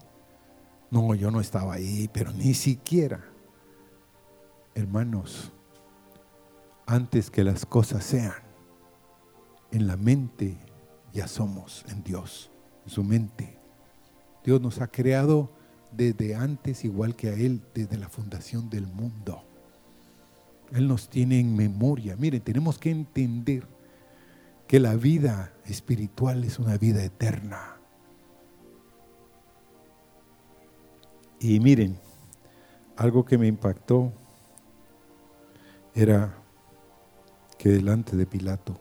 no, 0.91 1.15
yo 1.15 1.31
no 1.31 1.41
estaba 1.41 1.75
ahí, 1.75 2.09
pero 2.13 2.33
ni 2.33 2.55
siquiera, 2.55 3.25
hermanos, 4.75 5.53
antes 6.87 7.31
que 7.31 7.45
las 7.45 7.67
cosas 7.67 8.05
sean. 8.05 8.33
En 9.73 9.87
la 9.87 9.97
mente 9.97 10.57
ya 11.13 11.29
somos 11.29 11.85
en 11.89 12.03
Dios, 12.05 12.51
en 12.85 12.91
su 12.91 13.05
mente. 13.05 13.59
Dios 14.45 14.61
nos 14.61 14.81
ha 14.81 14.87
creado 14.87 15.51
desde 15.91 16.35
antes, 16.35 16.85
igual 16.85 17.17
que 17.17 17.29
a 17.29 17.35
Él, 17.35 17.61
desde 17.75 17.97
la 17.97 18.09
fundación 18.09 18.71
del 18.71 18.87
mundo. 18.87 19.43
Él 20.73 20.87
nos 20.89 21.09
tiene 21.09 21.41
en 21.41 21.57
memoria. 21.57 22.17
Miren, 22.17 22.41
tenemos 22.41 22.79
que 22.79 22.91
entender 22.91 23.67
que 24.67 24.81
la 24.81 24.95
vida 24.95 25.53
espiritual 25.65 26.45
es 26.45 26.59
una 26.59 26.77
vida 26.77 27.05
eterna. 27.05 27.77
Y 31.39 31.61
miren, 31.61 31.99
algo 32.97 33.25
que 33.25 33.39
me 33.39 33.47
impactó 33.47 34.13
era 35.95 36.35
delante 37.69 38.17
de 38.17 38.27
Pilato 38.27 38.81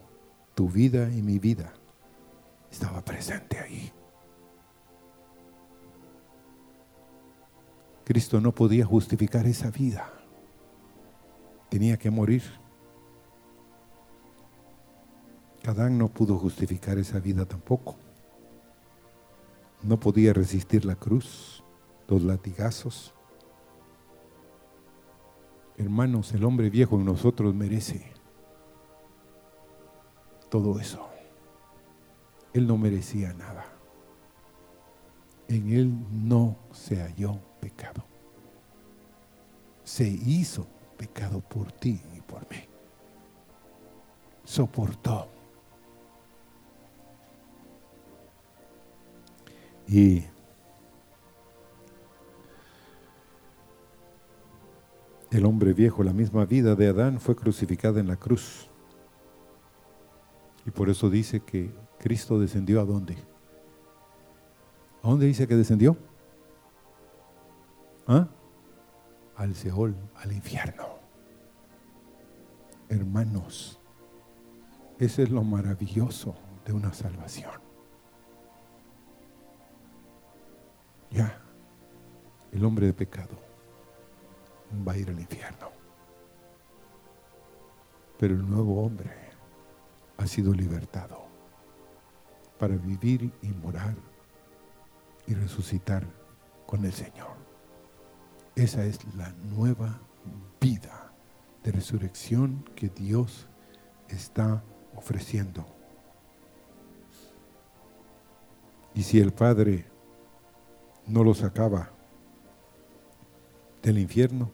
tu 0.55 0.69
vida 0.69 1.11
y 1.11 1.21
mi 1.21 1.37
vida 1.37 1.73
estaba 2.71 3.03
presente 3.03 3.59
ahí. 3.59 3.91
Cristo 8.05 8.39
no 8.39 8.53
podía 8.53 8.85
justificar 8.85 9.45
esa 9.47 9.69
vida. 9.69 10.11
Tenía 11.69 11.97
que 11.97 12.09
morir. 12.09 12.43
Adán 15.67 15.97
no 15.97 16.07
pudo 16.07 16.37
justificar 16.37 16.97
esa 16.97 17.19
vida 17.19 17.45
tampoco. 17.45 17.97
no 19.83 19.99
podía 19.99 20.33
resistir 20.33 20.83
la 20.83 20.95
cruz, 20.95 21.63
los 22.07 22.23
latigazos. 22.23 23.13
Hermanos, 25.77 26.33
el 26.33 26.43
hombre 26.43 26.71
viejo 26.71 26.95
en 26.95 27.05
nosotros 27.05 27.53
merece 27.53 28.14
todo 30.49 30.79
eso. 30.79 31.09
Él 32.53 32.67
no 32.67 32.77
merecía 32.77 33.33
nada. 33.33 33.65
En 35.47 35.71
Él 35.71 35.93
no 36.11 36.55
se 36.71 37.01
halló 37.01 37.39
pecado. 37.59 38.03
Se 39.83 40.07
hizo 40.07 40.65
pecado 40.97 41.41
por 41.41 41.71
ti 41.71 42.01
y 42.15 42.21
por 42.21 42.49
mí. 42.49 42.57
Soportó. 44.43 45.27
Y 49.87 50.23
el 55.31 55.45
hombre 55.45 55.73
viejo, 55.73 56.03
la 56.03 56.13
misma 56.13 56.45
vida 56.45 56.75
de 56.75 56.87
Adán, 56.87 57.19
fue 57.19 57.35
crucificada 57.35 57.99
en 57.99 58.07
la 58.07 58.15
cruz. 58.15 58.69
Y 60.65 60.71
por 60.71 60.89
eso 60.89 61.09
dice 61.09 61.41
que 61.41 61.71
Cristo 61.99 62.39
descendió 62.39 62.81
a 62.81 62.85
dónde? 62.85 63.15
¿A 65.03 65.09
dónde 65.09 65.27
dice 65.27 65.47
que 65.47 65.55
descendió? 65.55 65.95
¿Ah? 68.07 68.27
Al 69.35 69.53
Seol, 69.53 69.95
al 70.15 70.31
infierno. 70.31 70.85
Hermanos, 72.89 73.79
ese 74.99 75.23
es 75.23 75.29
lo 75.29 75.43
maravilloso 75.43 76.35
de 76.65 76.73
una 76.73 76.93
salvación. 76.93 77.51
Ya, 81.11 81.39
el 82.51 82.65
hombre 82.65 82.87
de 82.87 82.93
pecado 82.93 83.37
va 84.87 84.93
a 84.93 84.97
ir 84.97 85.09
al 85.09 85.19
infierno. 85.19 85.69
Pero 88.17 88.33
el 88.33 88.49
nuevo 88.49 88.83
hombre 88.83 89.24
ha 90.17 90.27
sido 90.27 90.53
libertado 90.53 91.25
para 92.59 92.75
vivir 92.75 93.31
y 93.41 93.47
morar 93.49 93.95
y 95.27 95.33
resucitar 95.33 96.05
con 96.65 96.85
el 96.85 96.93
Señor. 96.93 97.35
Esa 98.55 98.85
es 98.85 98.99
la 99.15 99.31
nueva 99.55 99.99
vida 100.61 101.13
de 101.63 101.71
resurrección 101.71 102.63
que 102.75 102.89
Dios 102.89 103.47
está 104.07 104.63
ofreciendo. 104.95 105.65
Y 108.93 109.03
si 109.03 109.19
el 109.19 109.33
Padre 109.33 109.85
no 111.05 111.23
lo 111.23 111.33
sacaba 111.33 111.91
del 113.81 113.97
infierno, 113.97 114.51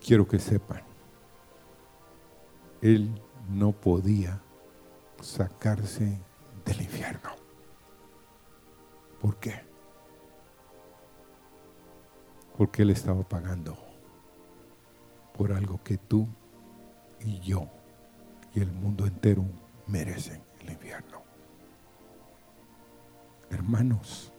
quiero 0.00 0.26
que 0.26 0.38
sepan, 0.38 0.82
Él 2.82 3.20
no 3.48 3.72
podía 3.72 4.40
sacarse 5.20 6.18
del 6.64 6.82
infierno. 6.82 7.30
¿Por 9.20 9.36
qué? 9.36 9.62
Porque 12.56 12.82
Él 12.82 12.90
estaba 12.90 13.22
pagando 13.22 13.76
por 15.36 15.52
algo 15.52 15.82
que 15.82 15.98
tú 15.98 16.26
y 17.20 17.40
yo 17.40 17.68
y 18.54 18.60
el 18.60 18.72
mundo 18.72 19.06
entero 19.06 19.44
merecen 19.86 20.42
el 20.60 20.70
infierno. 20.70 21.22
Hermanos, 23.50 24.32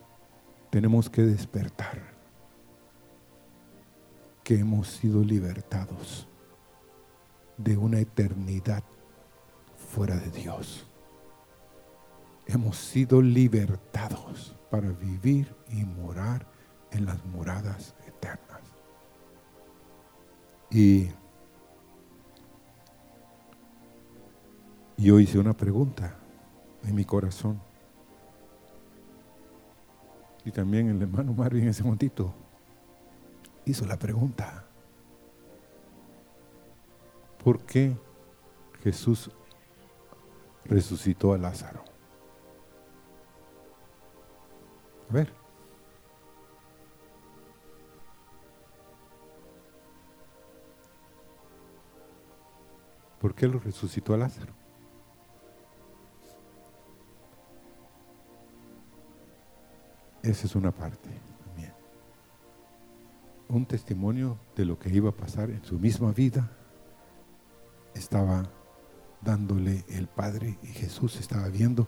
tenemos 0.69 1.09
que 1.09 1.21
despertar 1.21 2.01
que 4.43 4.59
hemos 4.59 4.87
sido 4.87 5.23
libertados 5.23 6.27
de 7.57 7.77
una 7.77 7.99
eternidad 7.99 8.83
fuera 9.91 10.15
de 10.15 10.29
Dios. 10.31 10.87
Hemos 12.47 12.77
sido 12.77 13.21
libertados 13.21 14.55
para 14.69 14.89
vivir 14.89 15.53
y 15.69 15.83
morar 15.85 16.45
en 16.91 17.05
las 17.05 17.23
moradas 17.25 17.95
eternas. 18.07 18.61
Y 20.69 21.09
yo 24.97 25.19
hice 25.19 25.39
una 25.39 25.53
pregunta 25.53 26.15
en 26.83 26.95
mi 26.95 27.05
corazón. 27.05 27.59
Y 30.45 30.51
también 30.51 30.89
el 30.89 31.01
hermano 31.01 31.33
Marvin 31.33 31.63
en 31.63 31.69
ese 31.69 31.83
momentito 31.83 32.33
hizo 33.65 33.85
la 33.85 33.97
pregunta. 33.97 34.65
¿Por 37.43 37.61
qué 37.61 37.95
Jesús 38.83 39.29
resucitó 40.65 41.33
a 41.33 41.37
Lázaro. 41.37 41.83
A 45.09 45.13
ver. 45.13 45.33
¿Por 53.19 53.35
qué 53.35 53.47
lo 53.47 53.59
resucitó 53.59 54.13
a 54.13 54.17
Lázaro? 54.17 54.53
Esa 60.23 60.47
es 60.47 60.55
una 60.55 60.71
parte 60.71 61.09
también. 61.43 61.73
Un 63.49 63.65
testimonio 63.65 64.39
de 64.55 64.65
lo 64.65 64.79
que 64.79 64.89
iba 64.89 65.09
a 65.09 65.13
pasar 65.13 65.49
en 65.51 65.63
su 65.63 65.77
misma 65.77 66.11
vida 66.13 66.49
estaba 67.95 68.49
dándole 69.21 69.85
el 69.89 70.07
Padre 70.07 70.57
y 70.63 70.67
Jesús 70.67 71.17
estaba 71.17 71.47
viendo 71.47 71.87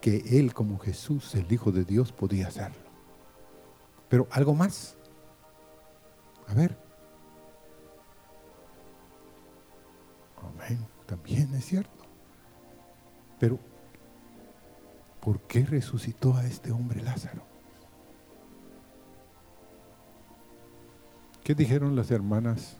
que 0.00 0.38
Él 0.38 0.54
como 0.54 0.78
Jesús, 0.78 1.34
el 1.34 1.50
Hijo 1.52 1.72
de 1.72 1.84
Dios, 1.84 2.12
podía 2.12 2.48
hacerlo. 2.48 2.90
Pero 4.08 4.26
algo 4.30 4.54
más. 4.54 4.96
A 6.48 6.54
ver. 6.54 6.76
Amén. 10.42 10.86
También 11.06 11.54
es 11.54 11.64
cierto. 11.66 12.04
Pero, 13.38 13.58
¿por 15.20 15.40
qué 15.42 15.64
resucitó 15.64 16.34
a 16.34 16.44
este 16.44 16.72
hombre 16.72 17.02
Lázaro? 17.02 17.42
¿Qué 21.44 21.54
dijeron 21.54 21.96
las 21.96 22.10
hermanas 22.10 22.76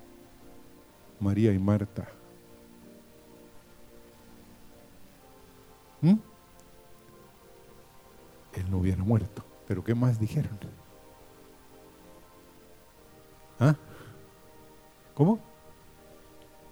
María 1.19 1.53
y 1.53 1.59
Marta? 1.59 2.09
¿Mm? 6.01 6.17
Él 8.55 8.71
no 8.71 8.79
hubiera 8.79 9.03
muerto. 9.03 9.45
Pero 9.67 9.85
¿qué 9.85 9.95
más 9.95 10.19
dijeron? 10.19 10.59
¿Ah? 13.59 13.77
¿Cómo? 15.15 15.39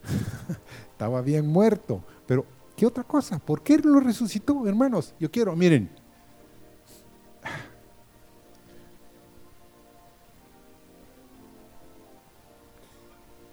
Estaba 0.93 1.21
bien 1.23 1.47
muerto. 1.47 2.03
Pero, 2.27 2.45
¿qué 2.77 2.87
otra 2.87 3.05
cosa? 3.05 3.39
¿Por 3.39 3.63
qué 3.63 3.79
lo 3.79 4.01
resucitó, 4.01 4.67
hermanos? 4.67 5.15
Yo 5.21 5.31
quiero, 5.31 5.55
miren. 5.55 5.91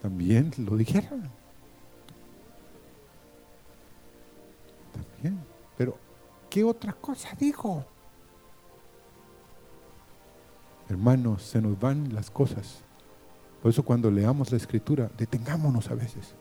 También 0.02 0.52
lo 0.58 0.78
dijeron. 0.78 1.30
Pero, 5.78 5.98
¿qué 6.50 6.64
otra 6.64 6.94
cosa 6.94 7.30
dijo? 7.38 7.86
Hermanos, 10.90 11.44
se 11.44 11.62
nos 11.62 11.80
van 11.80 12.14
las 12.14 12.30
cosas. 12.30 12.84
Por 13.62 13.72
eso 13.72 13.84
cuando 13.84 14.12
leamos 14.12 14.52
la 14.52 14.58
escritura, 14.58 15.10
detengámonos 15.18 15.90
a 15.90 15.96
veces. 15.96 16.36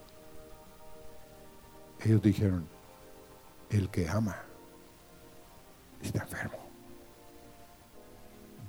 Ellos 2.01 2.21
dijeron, 2.21 2.67
el 3.71 3.89
que 3.89 4.09
ama 4.09 4.37
está 6.03 6.23
enfermo. 6.23 6.59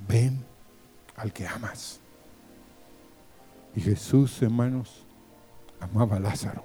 Ven 0.08 0.46
al 1.18 1.34
que 1.34 1.46
amas. 1.46 2.00
Y 3.76 3.82
Jesús, 3.82 4.42
hermanos, 4.42 5.06
amaba 5.82 6.16
a 6.16 6.20
Lázaro. 6.20 6.64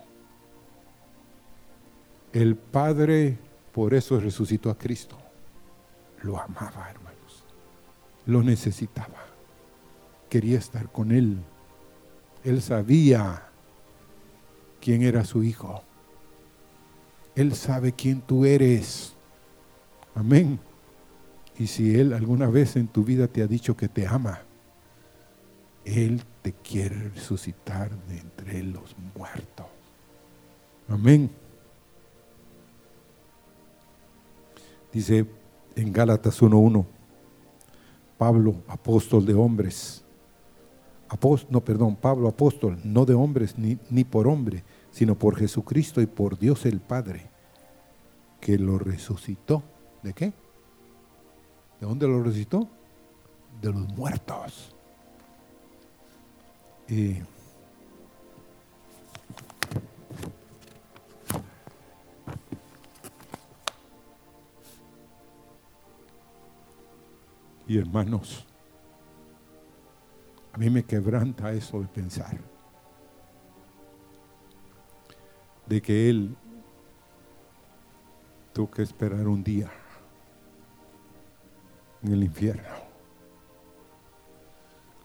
El 2.32 2.54
Padre 2.54 3.36
por 3.72 3.94
eso 3.94 4.18
resucitó 4.18 4.70
a 4.70 4.78
Cristo. 4.78 5.16
Lo 6.22 6.40
amaba, 6.40 6.90
hermanos. 6.90 7.44
Lo 8.26 8.42
necesitaba. 8.42 9.24
Quería 10.28 10.58
estar 10.58 10.90
con 10.90 11.12
Él. 11.12 11.38
Él 12.44 12.62
sabía 12.62 13.44
quién 14.80 15.02
era 15.02 15.24
su 15.24 15.42
hijo. 15.42 15.82
Él 17.34 17.54
sabe 17.54 17.92
quién 17.92 18.20
tú 18.20 18.44
eres. 18.44 19.14
Amén. 20.14 20.58
Y 21.58 21.66
si 21.66 21.94
Él 21.98 22.12
alguna 22.12 22.48
vez 22.48 22.76
en 22.76 22.88
tu 22.88 23.04
vida 23.04 23.28
te 23.28 23.42
ha 23.42 23.46
dicho 23.46 23.76
que 23.76 23.88
te 23.88 24.06
ama, 24.06 24.40
Él 25.84 26.22
te 26.42 26.52
quiere 26.52 27.10
resucitar 27.10 27.90
de 28.06 28.18
entre 28.18 28.62
los 28.62 28.96
muertos. 29.14 29.66
Amén. 30.88 31.30
Dice 34.92 35.26
en 35.76 35.92
Gálatas 35.92 36.42
1.1, 36.42 36.84
Pablo, 38.18 38.56
apóstol 38.68 39.24
de 39.24 39.34
hombres, 39.34 40.04
no, 41.48 41.60
perdón, 41.64 41.96
Pablo, 41.96 42.28
apóstol, 42.28 42.78
no 42.84 43.04
de 43.04 43.14
hombres 43.14 43.58
ni, 43.58 43.78
ni 43.90 44.04
por 44.04 44.28
hombre, 44.28 44.62
sino 44.90 45.16
por 45.16 45.36
Jesucristo 45.36 46.00
y 46.00 46.06
por 46.06 46.38
Dios 46.38 46.66
el 46.66 46.80
Padre, 46.80 47.28
que 48.40 48.58
lo 48.58 48.78
resucitó. 48.78 49.62
¿De 50.02 50.12
qué? 50.12 50.26
¿De 51.80 51.86
dónde 51.86 52.06
lo 52.06 52.22
resucitó? 52.22 52.68
De 53.60 53.72
los 53.72 53.88
muertos. 53.96 54.74
Y 56.88 57.16
Y 67.70 67.78
hermanos, 67.78 68.44
a 70.52 70.58
mí 70.58 70.68
me 70.70 70.82
quebranta 70.82 71.52
eso 71.52 71.80
de 71.80 71.86
pensar. 71.86 72.36
De 75.66 75.80
que 75.80 76.10
Él 76.10 76.36
tuvo 78.52 78.72
que 78.72 78.82
esperar 78.82 79.28
un 79.28 79.44
día 79.44 79.70
en 82.02 82.12
el 82.12 82.24
infierno. 82.24 82.74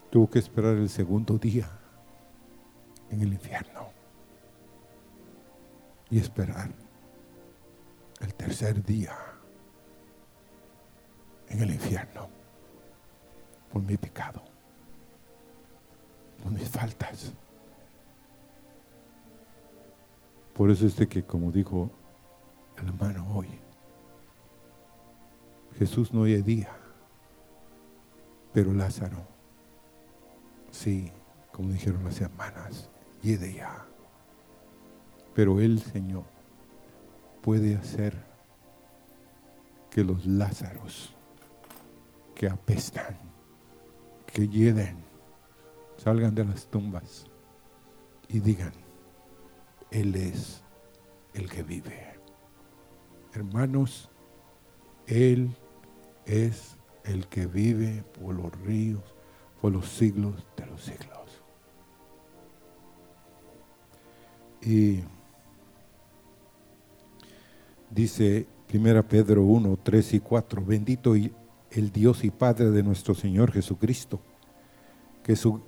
Tuvo 0.09 0.27
que 0.27 0.39
esperar 0.39 0.75
el 0.75 0.89
segundo 0.89 1.37
día 1.37 1.69
en 3.11 3.21
el 3.21 3.33
infierno. 3.33 3.89
Y 6.09 6.17
esperar 6.17 6.71
el 8.21 8.33
tercer 8.33 8.83
día 8.83 9.15
en 11.47 11.61
el 11.61 11.69
infierno 11.69 12.44
por 13.75 13.83
mi 13.83 13.97
pecado, 13.97 14.41
por 16.41 16.49
mis 16.49 16.69
faltas. 16.69 17.33
Por 20.53 20.71
eso 20.71 20.85
es 20.85 20.95
de 20.95 21.09
que, 21.09 21.25
como 21.25 21.51
dijo 21.51 21.91
el 22.77 22.87
hermano 22.87 23.27
hoy, 23.35 23.49
Jesús 25.77 26.13
no 26.13 26.25
día, 26.41 26.69
pero 28.53 28.71
Lázaro, 28.71 29.27
sí, 30.71 31.11
como 31.51 31.73
dijeron 31.73 32.05
las 32.05 32.21
hermanas, 32.21 32.89
de 33.35 33.55
ya. 33.55 33.85
Pero 35.33 35.59
el 35.59 35.81
Señor, 35.81 36.23
puede 37.41 37.75
hacer 37.75 38.15
que 39.89 40.05
los 40.05 40.25
Lázaros 40.25 41.13
que 42.35 42.47
apestan 42.47 43.34
que 44.35 44.49
lleguen, 44.49 44.97
salgan 45.95 46.35
de 46.35 46.43
las 46.43 46.65
tumbas 46.65 47.25
y 48.27 48.41
digan, 48.41 48.73
Él 49.91 50.13
es 50.13 50.61
el 51.33 51.49
que 51.49 51.63
vive. 51.63 52.19
Hermanos, 53.33 54.09
Él 55.07 55.55
es 56.25 56.75
el 57.05 57.27
que 57.27 57.45
vive 57.45 58.03
por 58.19 58.35
los 58.35 58.51
ríos, 58.59 59.01
por 59.61 59.71
los 59.71 59.87
siglos 59.87 60.45
de 60.57 60.65
los 60.65 60.81
siglos. 60.81 61.41
Y 64.61 64.99
dice 67.89 68.47
1 68.73 69.07
Pedro 69.07 69.43
1, 69.43 69.79
3 69.81 70.13
y 70.15 70.19
4, 70.19 70.65
bendito 70.65 71.15
y 71.15 71.31
el 71.71 71.91
Dios 71.91 72.23
y 72.23 72.31
Padre 72.31 72.71
de 72.71 72.83
nuestro 72.83 73.15
Señor 73.15 73.51
Jesucristo, 73.51 74.21
que, 75.23 75.35
su, 75.35 75.61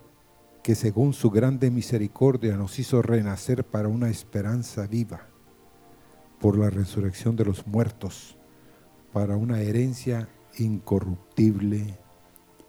que 0.63 0.75
según 0.75 1.13
su 1.13 1.29
grande 1.29 1.71
misericordia 1.71 2.55
nos 2.57 2.79
hizo 2.79 3.01
renacer 3.01 3.63
para 3.63 3.87
una 3.87 4.09
esperanza 4.09 4.87
viva 4.87 5.27
por 6.39 6.57
la 6.57 6.69
resurrección 6.69 7.35
de 7.35 7.45
los 7.45 7.65
muertos, 7.65 8.37
para 9.11 9.35
una 9.35 9.61
herencia 9.61 10.29
incorruptible, 10.57 11.99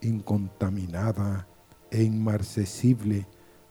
incontaminada 0.01 1.47
e 1.91 2.03
inmarcesible, 2.03 3.27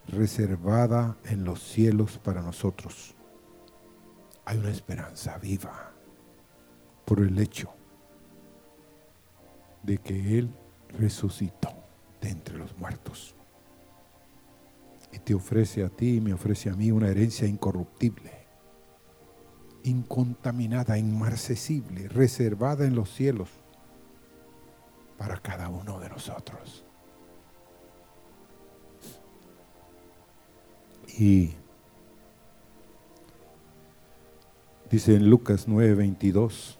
reservada 0.07 1.17
en 1.25 1.43
los 1.43 1.61
cielos 1.61 2.17
para 2.17 2.41
nosotros. 2.41 3.15
Hay 4.45 4.57
una 4.57 4.69
esperanza 4.69 5.37
viva 5.37 5.91
por 7.05 7.19
el 7.19 7.37
hecho 7.39 7.76
de 9.87 9.97
que 9.97 10.37
Él 10.37 10.53
resucitó 10.99 11.73
de 12.21 12.29
entre 12.29 12.57
los 12.57 12.77
muertos. 12.77 13.33
Y 15.13 15.19
te 15.19 15.33
ofrece 15.33 15.83
a 15.83 15.89
ti 15.89 16.17
y 16.17 16.21
me 16.21 16.33
ofrece 16.33 16.69
a 16.69 16.73
mí 16.73 16.91
una 16.91 17.07
herencia 17.07 17.47
incorruptible, 17.47 18.31
incontaminada, 19.83 20.97
inmarcesible, 20.97 22.09
reservada 22.09 22.85
en 22.85 22.95
los 22.95 23.09
cielos 23.13 23.49
para 25.17 25.37
cada 25.37 25.69
uno 25.69 25.99
de 26.01 26.09
nosotros. 26.09 26.83
Y 31.17 31.51
dice 34.91 35.15
en 35.15 35.29
Lucas 35.29 35.69
9:22, 35.69 36.76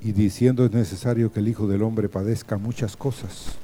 y 0.00 0.12
diciendo 0.12 0.64
es 0.64 0.72
necesario 0.72 1.30
que 1.30 1.40
el 1.40 1.48
Hijo 1.48 1.66
del 1.66 1.82
Hombre 1.82 2.08
padezca 2.08 2.56
muchas 2.56 2.96
cosas 2.96 3.56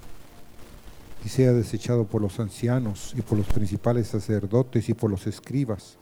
y 1.24 1.28
sea 1.28 1.53
desechado 1.53 2.05
por 2.05 2.20
los 2.20 2.39
ancianos 2.39 3.14
y 3.16 3.22
por 3.22 3.39
los 3.39 3.47
principales 3.47 4.09
sacerdotes 4.09 4.89
y 4.89 4.95
por 4.95 5.11
los 5.11 5.26
escribas, 5.26 5.99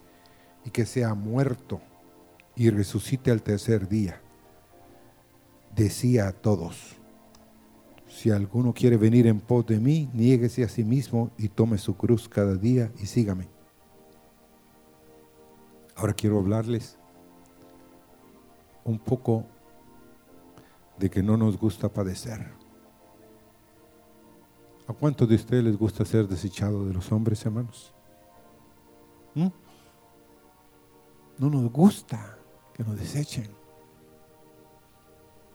y 0.66 0.70
que 0.70 0.84
sea 0.84 1.14
muerto 1.14 1.80
y 2.56 2.68
resucite 2.70 3.30
al 3.30 3.42
tercer 3.42 3.88
día. 3.88 4.20
Decía 5.74 6.28
a 6.28 6.32
todos, 6.32 6.96
si 8.06 8.30
alguno 8.30 8.74
quiere 8.74 8.96
venir 8.96 9.26
en 9.26 9.40
pos 9.40 9.66
de 9.66 9.80
mí, 9.80 10.10
niéguese 10.12 10.62
a 10.62 10.68
sí 10.68 10.84
mismo 10.84 11.30
y 11.38 11.48
tome 11.48 11.78
su 11.78 11.96
cruz 11.96 12.28
cada 12.28 12.56
día 12.56 12.92
y 13.00 13.06
sígame. 13.06 13.48
Ahora 15.96 16.12
quiero 16.12 16.38
hablarles 16.38 16.98
un 18.84 18.98
poco 18.98 19.46
de 20.98 21.10
que 21.10 21.22
no 21.22 21.36
nos 21.36 21.58
gusta 21.58 21.88
padecer. 21.88 22.52
¿A 24.86 24.92
cuántos 24.92 25.28
de 25.28 25.36
ustedes 25.36 25.64
les 25.64 25.78
gusta 25.78 26.04
ser 26.04 26.28
desechado 26.28 26.86
de 26.86 26.92
los 26.92 27.10
hombres, 27.10 27.44
hermanos? 27.44 27.94
¿Mm? 29.34 29.48
No 31.38 31.50
nos 31.50 31.72
gusta 31.72 32.38
que 32.74 32.84
nos 32.84 32.98
desechen. 32.98 33.48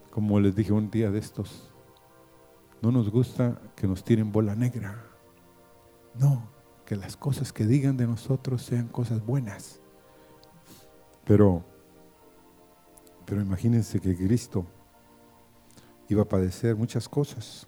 Como 0.09 0.39
les 0.39 0.55
dije 0.55 0.73
un 0.73 0.89
día 0.89 1.11
de 1.11 1.19
estos, 1.19 1.71
no 2.81 2.91
nos 2.91 3.09
gusta 3.09 3.61
que 3.75 3.87
nos 3.87 4.03
tiren 4.03 4.31
bola 4.31 4.55
negra. 4.55 5.05
No, 6.15 6.49
que 6.85 6.95
las 6.95 7.15
cosas 7.15 7.53
que 7.53 7.67
digan 7.67 7.97
de 7.97 8.07
nosotros 8.07 8.63
sean 8.63 8.87
cosas 8.87 9.23
buenas. 9.23 9.79
Pero, 11.23 11.63
pero 13.25 13.41
imagínense 13.41 13.99
que 13.99 14.15
Cristo 14.15 14.65
iba 16.09 16.23
a 16.23 16.27
padecer 16.27 16.75
muchas 16.75 17.07
cosas 17.07 17.67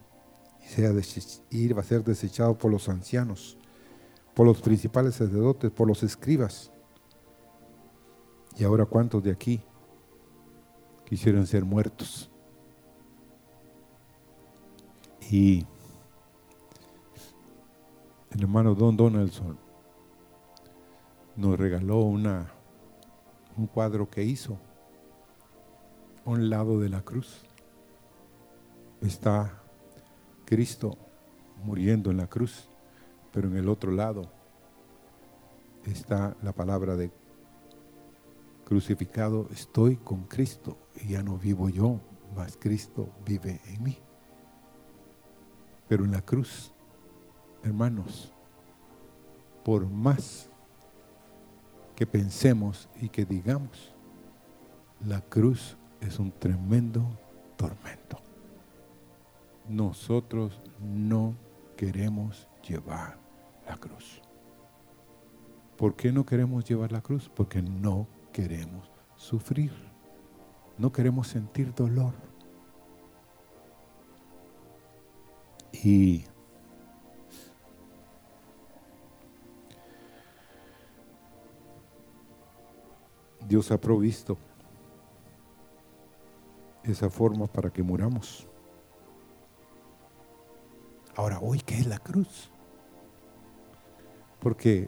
y 1.49 1.65
iba 1.65 1.81
a 1.81 1.83
ser 1.83 2.03
desechado 2.03 2.57
por 2.57 2.71
los 2.71 2.87
ancianos, 2.87 3.57
por 4.33 4.45
los 4.45 4.61
principales 4.61 5.15
sacerdotes, 5.15 5.69
por 5.71 5.87
los 5.87 6.01
escribas. 6.03 6.71
Y 8.57 8.63
ahora 8.63 8.85
cuántos 8.85 9.23
de 9.23 9.31
aquí 9.31 9.61
quisieron 11.05 11.45
ser 11.45 11.65
muertos. 11.65 12.29
Y 15.29 15.65
el 18.31 18.41
hermano 18.41 18.75
Don 18.75 18.95
Donaldson 18.95 19.57
nos 21.35 21.59
regaló 21.59 21.99
una, 21.99 22.51
un 23.57 23.67
cuadro 23.67 24.09
que 24.09 24.23
hizo 24.23 24.57
un 26.25 26.49
lado 26.49 26.79
de 26.79 26.89
la 26.89 27.01
cruz 27.01 27.43
está 29.01 29.61
Cristo 30.45 30.97
muriendo 31.63 32.11
en 32.11 32.17
la 32.17 32.27
cruz, 32.27 32.69
pero 33.33 33.47
en 33.47 33.57
el 33.57 33.69
otro 33.69 33.91
lado 33.91 34.31
está 35.85 36.35
la 36.41 36.51
palabra 36.51 36.95
de 36.95 37.11
crucificado, 38.65 39.47
estoy 39.51 39.97
con 39.97 40.23
Cristo 40.23 40.77
y 41.01 41.09
ya 41.09 41.23
no 41.23 41.37
vivo 41.37 41.69
yo, 41.69 41.99
mas 42.35 42.57
Cristo 42.57 43.09
vive 43.25 43.59
en 43.67 43.83
mí. 43.83 43.97
Pero 45.87 46.05
en 46.05 46.11
la 46.11 46.21
cruz, 46.21 46.71
hermanos, 47.63 48.31
por 49.65 49.85
más 49.87 50.49
que 51.95 52.07
pensemos 52.07 52.87
y 53.01 53.09
que 53.09 53.25
digamos, 53.25 53.93
la 55.05 55.21
cruz 55.21 55.75
es 55.99 56.17
un 56.19 56.31
tremendo 56.31 57.05
tormento. 57.57 58.30
Nosotros 59.71 60.61
no 60.81 61.33
queremos 61.77 62.45
llevar 62.61 63.17
la 63.65 63.77
cruz. 63.77 64.21
¿Por 65.77 65.95
qué 65.95 66.11
no 66.11 66.25
queremos 66.25 66.65
llevar 66.65 66.91
la 66.91 66.99
cruz? 66.99 67.31
Porque 67.33 67.61
no 67.61 68.05
queremos 68.33 68.91
sufrir. 69.15 69.71
No 70.77 70.91
queremos 70.91 71.29
sentir 71.29 71.73
dolor. 71.73 72.13
Y 75.71 76.25
Dios 83.47 83.71
ha 83.71 83.79
provisto 83.79 84.37
esa 86.83 87.09
forma 87.09 87.47
para 87.47 87.69
que 87.69 87.81
muramos. 87.81 88.50
Ahora, 91.21 91.37
hoy, 91.39 91.59
¿qué 91.59 91.77
es 91.77 91.85
la 91.85 91.99
cruz? 91.99 92.49
Porque, 94.39 94.87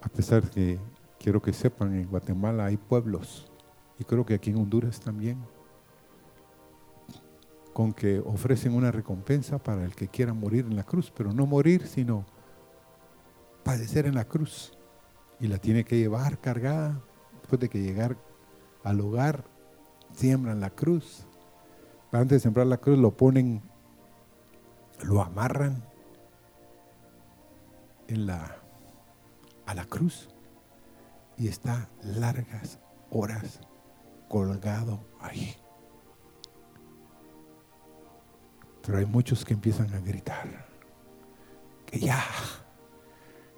a 0.00 0.08
pesar 0.08 0.48
que 0.48 0.78
quiero 1.18 1.42
que 1.42 1.52
sepan, 1.52 1.92
en 1.92 2.06
Guatemala 2.06 2.66
hay 2.66 2.76
pueblos, 2.76 3.50
y 3.98 4.04
creo 4.04 4.24
que 4.24 4.34
aquí 4.34 4.50
en 4.50 4.58
Honduras 4.58 5.00
también, 5.00 5.44
con 7.72 7.92
que 7.92 8.20
ofrecen 8.20 8.74
una 8.74 8.92
recompensa 8.92 9.58
para 9.58 9.84
el 9.84 9.96
que 9.96 10.06
quiera 10.06 10.32
morir 10.32 10.64
en 10.64 10.76
la 10.76 10.84
cruz, 10.84 11.12
pero 11.12 11.32
no 11.32 11.44
morir, 11.44 11.88
sino 11.88 12.24
padecer 13.64 14.06
en 14.06 14.14
la 14.14 14.24
cruz. 14.24 14.78
Y 15.40 15.48
la 15.48 15.58
tiene 15.58 15.82
que 15.82 15.98
llevar 15.98 16.38
cargada, 16.38 17.02
después 17.40 17.60
de 17.60 17.68
que 17.68 17.82
llegar 17.82 18.16
al 18.84 19.00
hogar, 19.00 19.42
siembran 20.12 20.60
la 20.60 20.70
cruz. 20.70 21.27
Antes 22.10 22.36
de 22.36 22.40
sembrar 22.40 22.66
la 22.66 22.78
cruz 22.78 22.98
lo 22.98 23.16
ponen, 23.16 23.62
lo 25.02 25.22
amarran 25.22 25.84
en 28.08 28.26
la, 28.26 28.56
a 29.66 29.74
la 29.74 29.84
cruz 29.84 30.28
y 31.36 31.48
está 31.48 31.88
largas 32.02 32.78
horas 33.10 33.60
colgado 34.28 35.00
ahí. 35.20 35.54
Pero 38.84 38.98
hay 38.98 39.06
muchos 39.06 39.44
que 39.44 39.52
empiezan 39.52 39.92
a 39.92 40.00
gritar, 40.00 40.66
que 41.84 42.00
ya, 42.00 42.24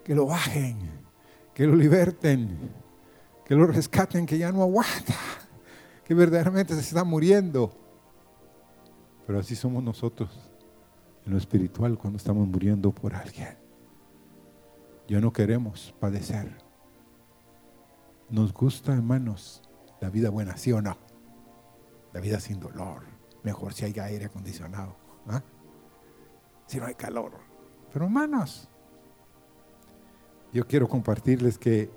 que 0.05 0.15
lo 0.15 0.27
bajen, 0.27 0.91
que 1.55 1.67
lo 1.67 1.77
liberten, 1.77 2.73
que 3.45 3.55
lo 3.55 3.67
rescaten, 3.67 4.27
que 4.27 4.39
ya 4.39 4.51
no 4.51 4.63
aguanta, 4.63 5.15
que 6.05 6.15
verdaderamente 6.15 6.75
se 6.75 6.81
está 6.81 7.05
muriendo. 7.05 7.80
Pero 9.31 9.39
así 9.39 9.55
somos 9.55 9.81
nosotros 9.85 10.29
en 11.25 11.31
lo 11.31 11.39
espiritual 11.39 11.97
cuando 11.97 12.17
estamos 12.17 12.49
muriendo 12.49 12.91
por 12.91 13.15
alguien. 13.15 13.57
Ya 15.07 15.21
no 15.21 15.33
queremos 15.33 15.95
padecer. 16.01 16.53
Nos 18.29 18.53
gusta, 18.53 18.93
hermanos, 18.93 19.63
la 20.01 20.11
vida 20.11 20.31
buena, 20.31 20.57
¿sí 20.57 20.73
o 20.73 20.83
no? 20.83 20.99
La 22.13 22.19
vida 22.19 22.41
sin 22.41 22.59
dolor. 22.59 23.05
Mejor 23.45 23.73
si 23.73 23.85
hay 23.85 23.97
aire 24.01 24.25
acondicionado. 24.25 24.97
¿ah? 25.29 25.45
Si 26.67 26.81
no 26.81 26.87
hay 26.87 26.97
calor. 26.97 27.35
Pero 27.93 28.07
hermanos, 28.07 28.69
yo 30.53 30.67
quiero 30.67 30.89
compartirles 30.89 31.57
que 31.57 31.89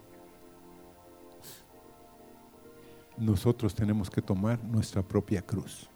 nosotros 3.18 3.74
tenemos 3.74 4.12
que 4.12 4.22
tomar 4.22 4.64
nuestra 4.64 5.02
propia 5.02 5.42
cruz. 5.42 5.90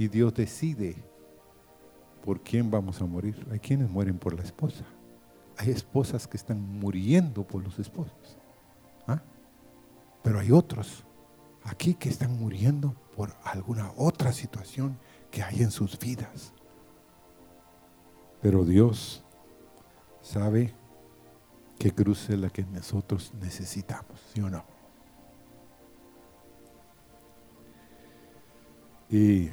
Y 0.00 0.08
Dios 0.08 0.32
decide 0.32 0.96
por 2.24 2.40
quién 2.40 2.70
vamos 2.70 3.02
a 3.02 3.04
morir. 3.04 3.46
Hay 3.52 3.58
quienes 3.58 3.90
mueren 3.90 4.18
por 4.18 4.32
la 4.32 4.42
esposa. 4.42 4.82
Hay 5.58 5.68
esposas 5.68 6.26
que 6.26 6.38
están 6.38 6.58
muriendo 6.58 7.46
por 7.46 7.62
los 7.62 7.78
esposos. 7.78 8.38
¿ah? 9.06 9.20
Pero 10.22 10.38
hay 10.38 10.52
otros 10.52 11.04
aquí 11.64 11.92
que 11.92 12.08
están 12.08 12.34
muriendo 12.40 12.94
por 13.14 13.34
alguna 13.44 13.92
otra 13.94 14.32
situación 14.32 14.96
que 15.30 15.42
hay 15.42 15.62
en 15.62 15.70
sus 15.70 15.98
vidas. 15.98 16.54
Pero 18.40 18.64
Dios 18.64 19.22
sabe 20.22 20.72
qué 21.78 21.92
cruz 21.92 22.30
es 22.30 22.38
la 22.38 22.48
que 22.48 22.64
nosotros 22.64 23.34
necesitamos, 23.38 24.18
¿sí 24.32 24.40
o 24.40 24.48
no? 24.48 24.64
Y 29.10 29.50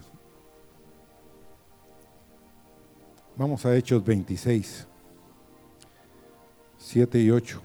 vamos 3.37 3.65
a 3.65 3.75
Hechos 3.75 4.03
26, 4.03 4.87
7 6.77 7.19
y 7.19 7.31
8. 7.31 7.61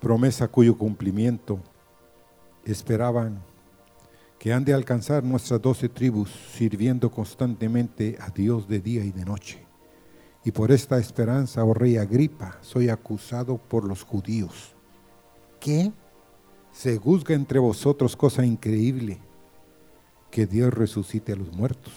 promesa 0.00 0.48
cuyo 0.48 0.76
cumplimiento 0.76 1.60
esperaban 2.64 3.40
que 4.42 4.52
han 4.52 4.64
de 4.64 4.74
alcanzar 4.74 5.22
nuestras 5.22 5.62
doce 5.62 5.88
tribus 5.88 6.28
sirviendo 6.52 7.12
constantemente 7.12 8.18
a 8.20 8.28
Dios 8.30 8.66
de 8.66 8.80
día 8.80 9.04
y 9.04 9.12
de 9.12 9.24
noche. 9.24 9.64
Y 10.44 10.50
por 10.50 10.72
esta 10.72 10.98
esperanza, 10.98 11.62
oh 11.62 11.72
rey 11.72 11.96
Agripa, 11.96 12.58
soy 12.60 12.88
acusado 12.88 13.56
por 13.56 13.84
los 13.84 14.02
judíos. 14.02 14.74
¿Qué? 15.60 15.92
Se 16.72 16.98
juzga 16.98 17.36
entre 17.36 17.60
vosotros 17.60 18.16
cosa 18.16 18.44
increíble, 18.44 19.20
que 20.28 20.44
Dios 20.44 20.74
resucite 20.74 21.34
a 21.34 21.36
los 21.36 21.52
muertos. 21.52 21.94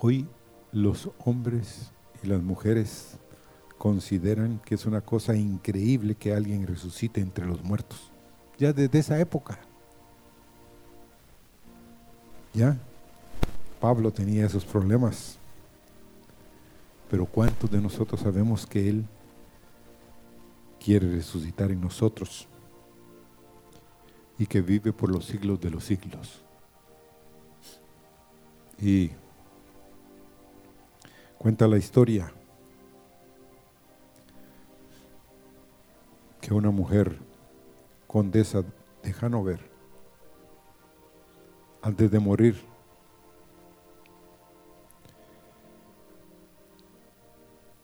Hoy 0.00 0.26
los 0.72 1.10
hombres 1.26 1.92
y 2.22 2.26
las 2.26 2.42
mujeres 2.42 3.18
consideran 3.76 4.62
que 4.64 4.76
es 4.76 4.86
una 4.86 5.02
cosa 5.02 5.36
increíble 5.36 6.14
que 6.14 6.32
alguien 6.32 6.66
resucite 6.66 7.20
entre 7.20 7.44
los 7.44 7.62
muertos. 7.62 8.09
Ya 8.60 8.74
desde 8.74 8.98
esa 8.98 9.18
época. 9.18 9.58
Ya. 12.52 12.76
Pablo 13.80 14.12
tenía 14.12 14.44
esos 14.44 14.66
problemas. 14.66 15.38
Pero 17.10 17.24
¿cuántos 17.24 17.70
de 17.70 17.80
nosotros 17.80 18.20
sabemos 18.20 18.66
que 18.66 18.86
Él 18.86 19.06
quiere 20.78 21.10
resucitar 21.10 21.70
en 21.70 21.80
nosotros? 21.80 22.46
Y 24.36 24.44
que 24.44 24.60
vive 24.60 24.92
por 24.92 25.08
los 25.10 25.24
siglos 25.24 25.58
de 25.58 25.70
los 25.70 25.82
siglos. 25.82 26.42
Y 28.78 29.10
cuenta 31.38 31.66
la 31.66 31.78
historia 31.78 32.30
que 36.42 36.52
una 36.52 36.70
mujer 36.70 37.29
condesa 38.10 38.64
de 39.04 39.14
Hanover, 39.20 39.60
antes 41.80 42.10
de 42.10 42.18
morir, 42.18 42.56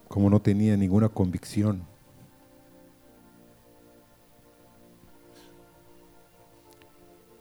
como 0.08 0.28
no 0.28 0.42
tenía 0.42 0.76
ninguna 0.76 1.08
convicción, 1.08 1.86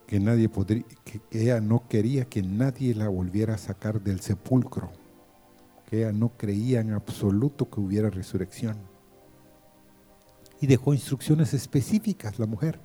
que 0.06 0.20
nadie 0.20 0.48
podría, 0.48 0.84
que 1.04 1.22
ella 1.32 1.60
no 1.60 1.88
quería 1.90 2.26
que 2.26 2.44
nadie 2.44 2.94
la 2.94 3.10
volviera 3.10 3.56
a 3.56 3.58
sacar 3.58 4.00
del 4.00 4.20
sepulcro, 4.20 4.92
que 5.90 6.02
ella 6.02 6.12
no 6.12 6.38
creía 6.38 6.82
en 6.82 6.94
absoluto 6.94 7.68
que 7.68 7.80
hubiera 7.80 8.12
resurrección 8.12 8.95
y 10.62 10.68
dejó 10.68 10.94
instrucciones 10.94 11.54
específicas 11.54 12.40
la 12.40 12.46
mujer, 12.46 12.80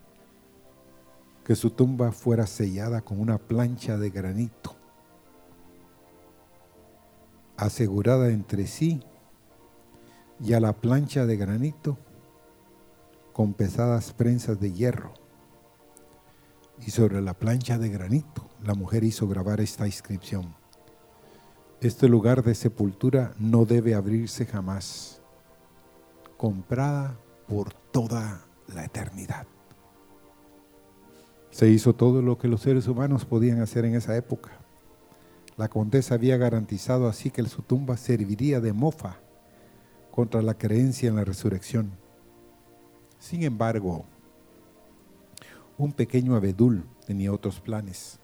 que 1.45 1.55
su 1.55 1.71
tumba 1.71 2.13
fuera 2.13 2.47
sellada 2.47 3.01
con 3.01 3.21
una 3.21 3.39
plancha 3.39 3.97
de 3.97 4.11
granito, 4.11 4.77
asegurada 7.57 8.31
entre 8.31 8.67
sí 8.67 9.03
y 10.43 10.55
a 10.55 10.61
la 10.61 10.73
plancha 10.73 11.27
de 11.27 11.37
granito 11.37 11.99
con 13.33 13.55
pesadas 13.55 14.13
prensas 14.13 14.61
de 14.61 14.73
hierro. 14.73 15.15
Y 16.87 16.91
sobre 16.91 17.21
la 17.21 17.35
plancha 17.35 17.79
de 17.79 17.91
granito 17.91 18.49
la 18.63 18.75
mujer 18.75 19.05
hizo 19.05 19.29
grabar 19.29 19.61
esta 19.61 19.87
inscripción. 19.87 20.55
Este 21.81 22.09
lugar 22.09 22.43
de 22.43 22.55
sepultura 22.55 23.35
no 23.39 23.65
debe 23.65 23.95
abrirse 23.95 24.47
jamás, 24.47 25.21
comprada 26.37 27.19
por 27.51 27.75
toda 27.75 28.47
la 28.73 28.85
eternidad. 28.85 29.45
Se 31.51 31.69
hizo 31.69 31.97
todo 31.97 32.23
lo 32.23 32.39
que 32.39 32.47
los 32.47 32.61
seres 32.61 32.87
humanos 32.87 33.25
podían 33.25 33.61
hacer 33.61 33.85
en 33.85 33.97
esa 33.97 34.17
época. 34.17 34.53
La 35.57 35.69
condesa 35.69 36.15
había 36.15 36.37
garantizado 36.37 37.09
así 37.09 37.33
que 37.33 37.43
su 37.47 37.63
tumba 37.63 37.97
serviría 37.97 38.61
de 38.61 38.73
mofa 38.73 39.17
contra 40.13 40.43
la 40.43 40.57
creencia 40.57 41.09
en 41.09 41.17
la 41.17 41.25
resurrección. 41.25 41.91
Sin 43.19 43.43
embargo, 43.43 44.05
un 45.77 45.93
pequeño 45.93 46.37
abedul 46.37 46.85
tenía 47.05 47.33
otros 47.33 47.59
planes. 47.59 48.21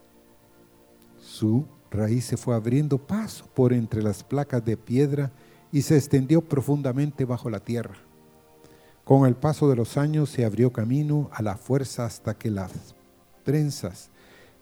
Su 1.18 1.66
raíz 1.90 2.26
se 2.26 2.36
fue 2.36 2.54
abriendo 2.54 2.96
paso 2.96 3.44
por 3.54 3.72
entre 3.72 4.04
las 4.04 4.22
placas 4.22 4.64
de 4.64 4.76
piedra 4.76 5.32
y 5.72 5.82
se 5.82 5.96
extendió 5.96 6.42
profundamente 6.42 7.24
bajo 7.24 7.50
la 7.50 7.58
tierra. 7.58 8.05
Con 9.06 9.24
el 9.24 9.36
paso 9.36 9.70
de 9.70 9.76
los 9.76 9.98
años 9.98 10.30
se 10.30 10.44
abrió 10.44 10.72
camino 10.72 11.30
a 11.32 11.40
la 11.40 11.56
fuerza 11.56 12.06
hasta 12.06 12.36
que 12.36 12.50
las 12.50 12.96
trenzas 13.44 14.10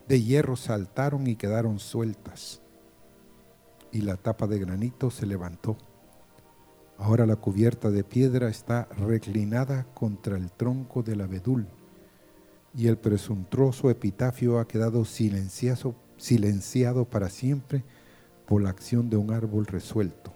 de 0.07 0.21
hierro 0.21 0.55
saltaron 0.55 1.25
y 1.25 1.35
quedaron 1.35 1.79
sueltas. 1.79 2.61
Y 3.91 4.01
la 4.01 4.17
tapa 4.17 4.45
de 4.45 4.59
granito 4.59 5.09
se 5.09 5.25
levantó. 5.25 5.77
Ahora 6.99 7.25
la 7.25 7.37
cubierta 7.37 7.89
de 7.89 8.03
piedra 8.03 8.47
está 8.47 8.87
reclinada 8.99 9.87
contra 9.95 10.37
el 10.37 10.51
tronco 10.51 11.01
del 11.01 11.21
abedul 11.21 11.65
y 12.75 12.85
el 12.85 12.99
presuntuoso 12.99 13.89
epitafio 13.89 14.59
ha 14.59 14.67
quedado 14.67 15.05
silenciado, 15.05 15.95
silenciado 16.17 17.05
para 17.05 17.29
siempre 17.29 17.83
por 18.45 18.61
la 18.61 18.69
acción 18.69 19.09
de 19.09 19.17
un 19.17 19.33
árbol 19.33 19.65
resuelto 19.65 20.31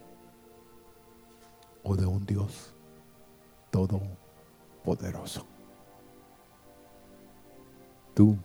o 1.84 1.96
de 1.96 2.08
un 2.08 2.26
Dios 2.26 2.74
todopoderoso. 3.72 5.46
Tú 8.14 8.38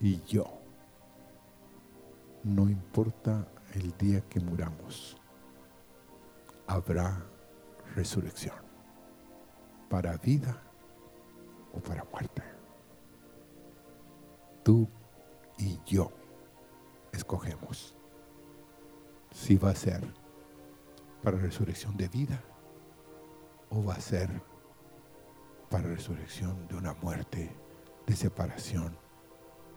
y 0.00 0.20
yo, 0.22 0.46
no 2.42 2.68
importa 2.68 3.46
el 3.74 3.96
día 3.96 4.20
que 4.22 4.40
muramos 4.40 5.16
habrá 6.66 7.22
resurrección, 7.94 8.56
para 9.88 10.16
vida 10.16 10.60
o 11.72 11.80
para 11.80 12.04
muerte. 12.04 12.42
Tú 14.62 14.88
y 15.58 15.78
yo 15.84 16.10
escogemos 17.12 17.94
si 19.30 19.56
va 19.56 19.70
a 19.70 19.74
ser 19.74 20.02
para 21.22 21.38
resurrección 21.38 21.96
de 21.96 22.08
vida 22.08 22.42
o 23.74 23.82
va 23.82 23.94
a 23.94 24.00
ser 24.00 24.28
para 25.70 25.88
resurrección 25.88 26.68
de 26.68 26.76
una 26.76 26.92
muerte 26.94 27.50
de 28.06 28.14
separación 28.14 28.94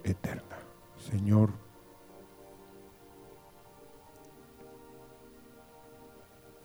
eterna. 0.03 0.57
Señor, 0.97 1.51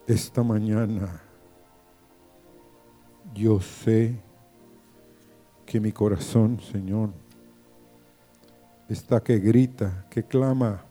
esta 0.07 0.43
mañana 0.43 1.23
yo 3.33 3.61
sé 3.61 4.21
que 5.65 5.79
mi 5.79 5.93
corazón, 5.93 6.61
Señor, 6.61 7.11
está 8.89 9.23
que 9.23 9.39
grita, 9.39 10.05
que 10.11 10.25
clama, 10.25 10.85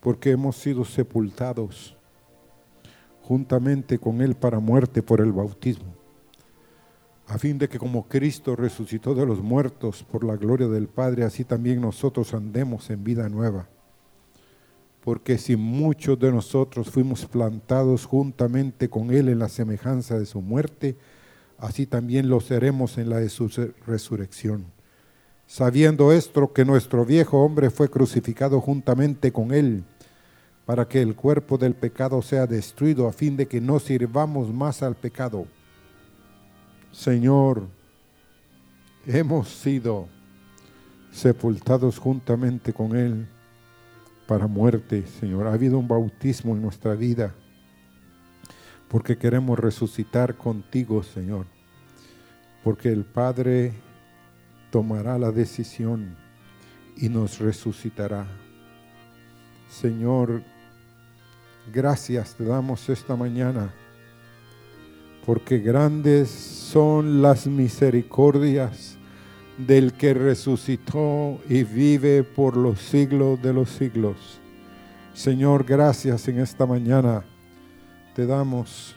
porque 0.00 0.30
hemos 0.30 0.56
sido 0.56 0.86
sepultados 0.86 1.95
juntamente 3.26 3.98
con 3.98 4.20
Él 4.20 4.34
para 4.34 4.60
muerte 4.60 5.02
por 5.02 5.20
el 5.20 5.32
bautismo, 5.32 5.94
a 7.26 7.38
fin 7.38 7.58
de 7.58 7.68
que 7.68 7.78
como 7.78 8.06
Cristo 8.06 8.54
resucitó 8.54 9.14
de 9.14 9.26
los 9.26 9.42
muertos 9.42 10.04
por 10.04 10.24
la 10.24 10.36
gloria 10.36 10.68
del 10.68 10.88
Padre, 10.88 11.24
así 11.24 11.44
también 11.44 11.80
nosotros 11.80 12.34
andemos 12.34 12.88
en 12.90 13.02
vida 13.02 13.28
nueva 13.28 13.68
porque 15.06 15.38
si 15.38 15.54
muchos 15.54 16.18
de 16.18 16.32
nosotros 16.32 16.90
fuimos 16.90 17.26
plantados 17.26 18.06
juntamente 18.06 18.90
con 18.90 19.12
Él 19.12 19.28
en 19.28 19.38
la 19.38 19.48
semejanza 19.48 20.18
de 20.18 20.26
su 20.26 20.40
muerte, 20.42 20.96
así 21.58 21.86
también 21.86 22.28
lo 22.28 22.40
seremos 22.40 22.98
en 22.98 23.10
la 23.10 23.18
de 23.18 23.28
su 23.28 23.48
resurrección. 23.86 24.66
Sabiendo 25.46 26.10
esto, 26.10 26.52
que 26.52 26.64
nuestro 26.64 27.04
viejo 27.04 27.38
hombre 27.44 27.70
fue 27.70 27.88
crucificado 27.88 28.60
juntamente 28.60 29.30
con 29.30 29.54
Él, 29.54 29.84
para 30.66 30.86
que 30.86 31.00
el 31.00 31.14
cuerpo 31.14 31.56
del 31.56 31.74
pecado 31.74 32.20
sea 32.20 32.46
destruido, 32.46 33.06
a 33.06 33.12
fin 33.12 33.36
de 33.36 33.46
que 33.46 33.60
no 33.60 33.78
sirvamos 33.78 34.52
más 34.52 34.82
al 34.82 34.96
pecado. 34.96 35.46
Señor, 36.90 37.68
hemos 39.06 39.48
sido 39.48 40.08
sepultados 41.12 41.98
juntamente 41.98 42.72
con 42.72 42.96
Él 42.96 43.28
para 44.26 44.48
muerte, 44.48 45.06
Señor. 45.06 45.46
Ha 45.46 45.52
habido 45.52 45.78
un 45.78 45.86
bautismo 45.86 46.56
en 46.56 46.62
nuestra 46.62 46.94
vida 46.94 47.32
porque 48.88 49.16
queremos 49.16 49.58
resucitar 49.58 50.36
contigo, 50.36 51.02
Señor. 51.02 51.46
Porque 52.64 52.88
el 52.88 53.04
Padre 53.04 53.72
tomará 54.70 55.18
la 55.18 55.30
decisión 55.30 56.16
y 56.96 57.08
nos 57.08 57.38
resucitará. 57.38 58.26
Señor, 59.68 60.42
gracias 61.72 62.34
te 62.34 62.44
damos 62.44 62.88
esta 62.88 63.16
mañana, 63.16 63.72
porque 65.24 65.58
grandes 65.58 66.28
son 66.30 67.22
las 67.22 67.46
misericordias 67.46 68.96
del 69.58 69.94
que 69.94 70.14
resucitó 70.14 71.40
y 71.48 71.64
vive 71.64 72.22
por 72.22 72.56
los 72.56 72.80
siglos 72.80 73.40
de 73.42 73.52
los 73.52 73.70
siglos. 73.70 74.40
Señor, 75.14 75.64
gracias 75.64 76.28
en 76.28 76.40
esta 76.40 76.66
mañana. 76.66 77.24
Te 78.14 78.26
damos 78.26 78.94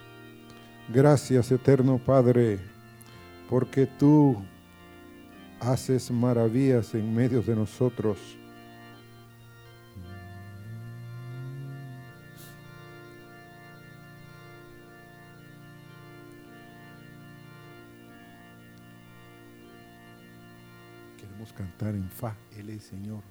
gracias, 0.89 1.51
eterno 1.51 1.97
Padre, 1.97 2.59
porque 3.49 3.85
tú 3.85 4.35
haces 5.59 6.11
maravillas 6.11 6.93
en 6.93 7.13
medio 7.13 7.41
de 7.41 7.55
nosotros. 7.55 8.17
Cantar 21.59 21.93
en 21.93 22.09
fa, 22.09 22.33
Él 22.57 22.69
es 22.69 22.83
Señor. 22.83 23.21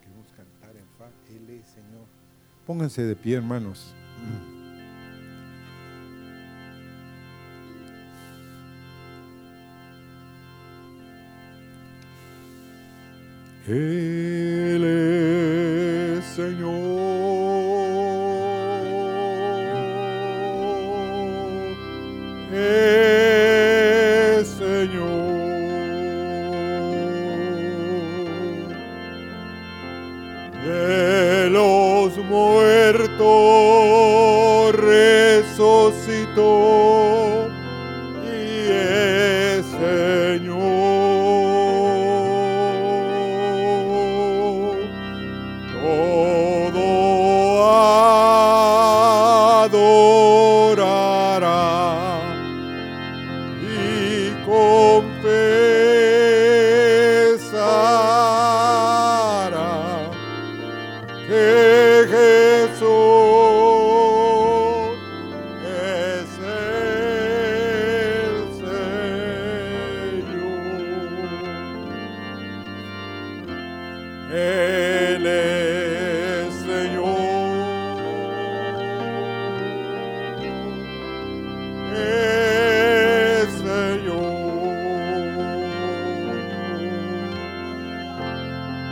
Queremos 0.00 0.32
cantar 0.34 0.74
en 0.74 0.86
fa, 0.96 1.10
Él 1.28 1.50
es 1.50 1.66
Señor. 1.66 2.06
Pónganse 2.66 3.02
de 3.02 3.14
pie, 3.14 3.36
hermanos. 3.36 3.94
Él 13.68 14.84
es 14.84 16.24
Señor. 16.24 16.86
que 22.50 22.85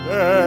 De 0.04 0.43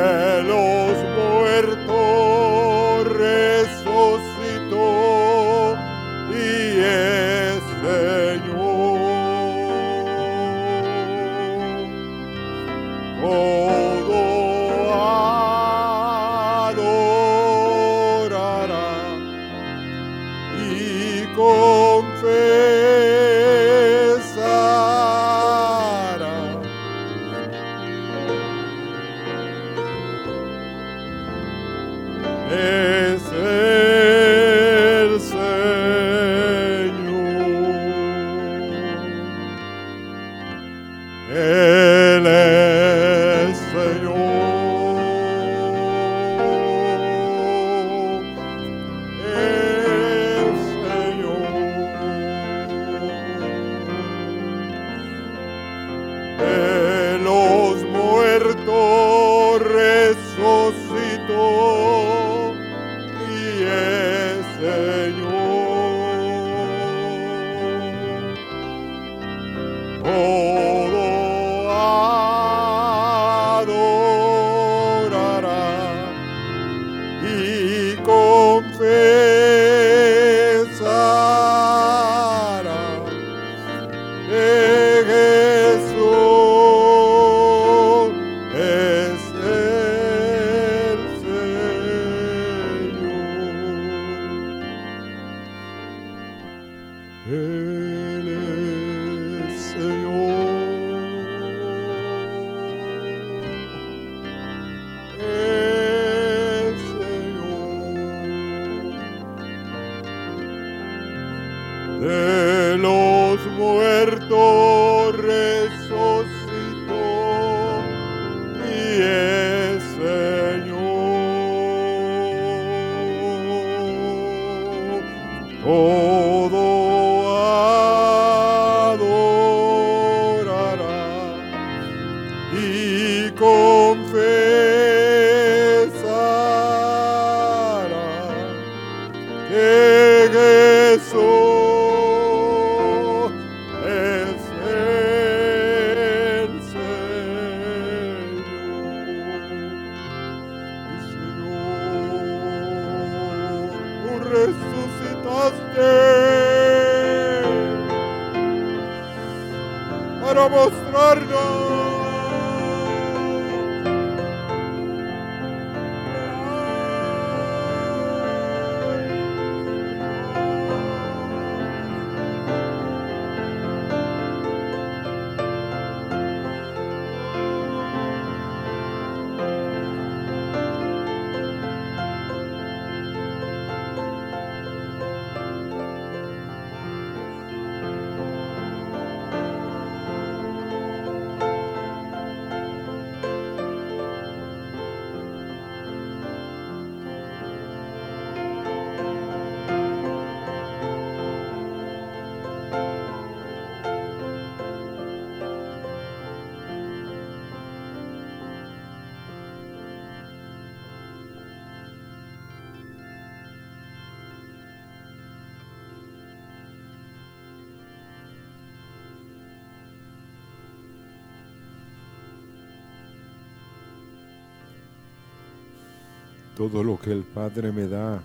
Todo 226.58 226.84
lo 226.84 227.00
que 227.00 227.12
el 227.12 227.22
Padre 227.22 227.72
me 227.72 227.88
da 227.88 228.20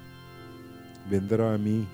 vendrá 1.10 1.52
a 1.52 1.58
mí, 1.58 1.86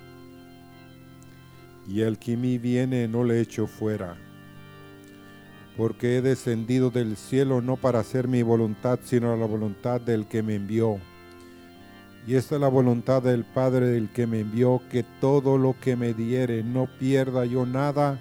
y 1.89 2.03
el 2.03 2.17
que 2.17 2.35
a 2.35 2.37
mí 2.37 2.59
viene 2.59 3.09
no 3.09 3.25
le 3.25 3.41
echo 3.41 3.67
fuera, 3.67 4.17
porque 5.77 6.17
he 6.17 6.23
descendido 6.23 6.91
del 6.91 7.17
cielo 7.17 7.61
no 7.61 7.77
para 7.77 7.99
hacer 7.99 8.29
mi 8.29 8.43
voluntad, 8.43 9.01
sino 9.03 9.37
la 9.37 9.47
voluntad 9.47 10.01
del 10.01 10.27
que 10.29 10.45
me 10.45 10.55
envió. 10.55 10.99
Y 12.25 12.37
esta 12.37 12.55
es 12.55 12.61
la 12.61 12.69
voluntad 12.69 13.21
del 13.21 13.45
Padre 13.45 13.89
del 13.89 14.09
que 14.11 14.29
me 14.29 14.39
envió, 14.39 14.81
que 14.93 15.05
todo 15.21 15.59
lo 15.59 15.75
que 15.81 15.97
me 15.97 16.15
diere 16.15 16.63
no 16.63 16.87
pierda 17.01 17.47
yo 17.47 17.67
nada, 17.67 18.21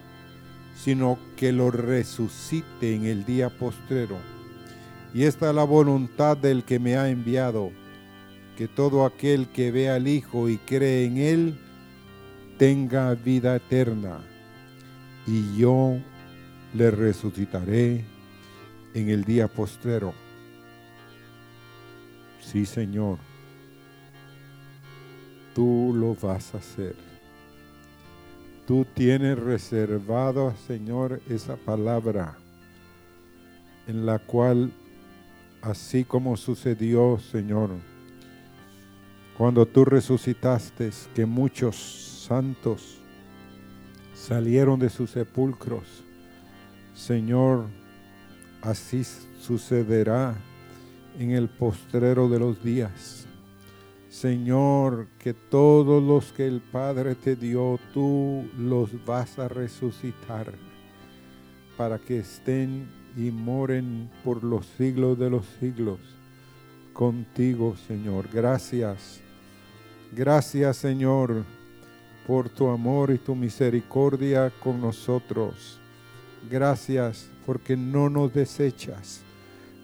sino 0.75 1.19
que 1.35 1.51
lo 1.51 1.69
resucite 1.69 2.95
en 2.95 3.05
el 3.05 3.25
día 3.25 3.49
postrero. 3.49 4.17
Y 5.13 5.25
esta 5.25 5.49
es 5.49 5.55
la 5.55 5.65
voluntad 5.65 6.35
del 6.35 6.63
que 6.63 6.79
me 6.79 6.95
ha 6.95 7.09
enviado, 7.09 7.71
que 8.57 8.67
todo 8.67 9.05
aquel 9.05 9.47
que 9.49 9.69
ve 9.71 9.89
al 9.89 10.07
Hijo 10.07 10.49
y 10.49 10.57
cree 10.57 11.05
en 11.05 11.17
Él 11.17 11.59
tenga 12.57 13.13
vida 13.13 13.55
eterna, 13.55 14.19
y 15.27 15.55
yo 15.57 15.99
le 16.73 16.89
resucitaré 16.89 18.03
en 18.95 19.09
el 19.09 19.23
día 19.23 19.47
postrero. 19.47 20.11
Sí, 22.41 22.65
Señor, 22.65 23.19
tú 25.53 25.93
lo 25.95 26.15
vas 26.15 26.55
a 26.55 26.57
hacer. 26.57 26.95
Tú 28.65 28.85
tienes 28.93 29.37
reservado, 29.37 30.53
Señor, 30.65 31.21
esa 31.29 31.57
palabra 31.57 32.37
en 33.87 34.05
la 34.05 34.17
cual 34.17 34.71
así 35.61 36.03
como 36.03 36.35
sucedió, 36.37 37.19
Señor, 37.19 37.69
cuando 39.37 39.67
tú 39.67 39.85
resucitaste, 39.85 40.89
que 41.13 41.25
muchos 41.25 41.75
santos 42.27 42.97
salieron 44.15 44.79
de 44.79 44.89
sus 44.89 45.11
sepulcros. 45.11 46.03
Señor, 46.95 47.67
así 48.61 49.03
sucederá 49.39 50.35
en 51.19 51.31
el 51.31 51.49
postrero 51.49 52.27
de 52.27 52.39
los 52.39 52.63
días. 52.63 53.27
Señor, 54.09 55.07
que 55.19 55.35
todos 55.35 56.01
los 56.01 56.33
que 56.33 56.47
el 56.47 56.59
Padre 56.59 57.13
te 57.13 57.35
dio, 57.35 57.79
tú 57.93 58.49
los 58.57 59.05
vas 59.05 59.37
a 59.37 59.47
resucitar 59.47 60.51
para 61.77 61.99
que 61.99 62.19
estén 62.19 62.89
y 63.15 63.29
moren 63.29 64.09
por 64.23 64.43
los 64.43 64.65
siglos 64.65 65.19
de 65.19 65.29
los 65.29 65.45
siglos 65.59 65.99
contigo, 66.93 67.75
Señor. 67.87 68.27
Gracias. 68.33 69.26
Gracias, 70.11 70.77
Señor, 70.77 71.43
por 72.25 72.49
tu 72.49 72.67
amor 72.67 73.11
y 73.11 73.17
tu 73.17 73.35
misericordia 73.35 74.51
con 74.63 74.81
nosotros. 74.81 75.79
Gracias 76.49 77.29
porque 77.45 77.77
no 77.77 78.09
nos 78.09 78.33
desechas 78.33 79.21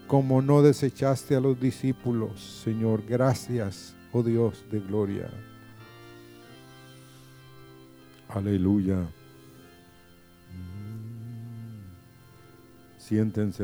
como 0.06 0.42
no 0.42 0.62
desechaste 0.62 1.34
a 1.34 1.40
los 1.40 1.58
discípulos, 1.58 2.40
Señor. 2.62 3.02
Gracias, 3.06 3.94
oh 4.12 4.22
Dios 4.22 4.64
de 4.70 4.80
gloria. 4.80 5.30
Aleluya. 8.28 9.06
Siéntense. 12.98 13.62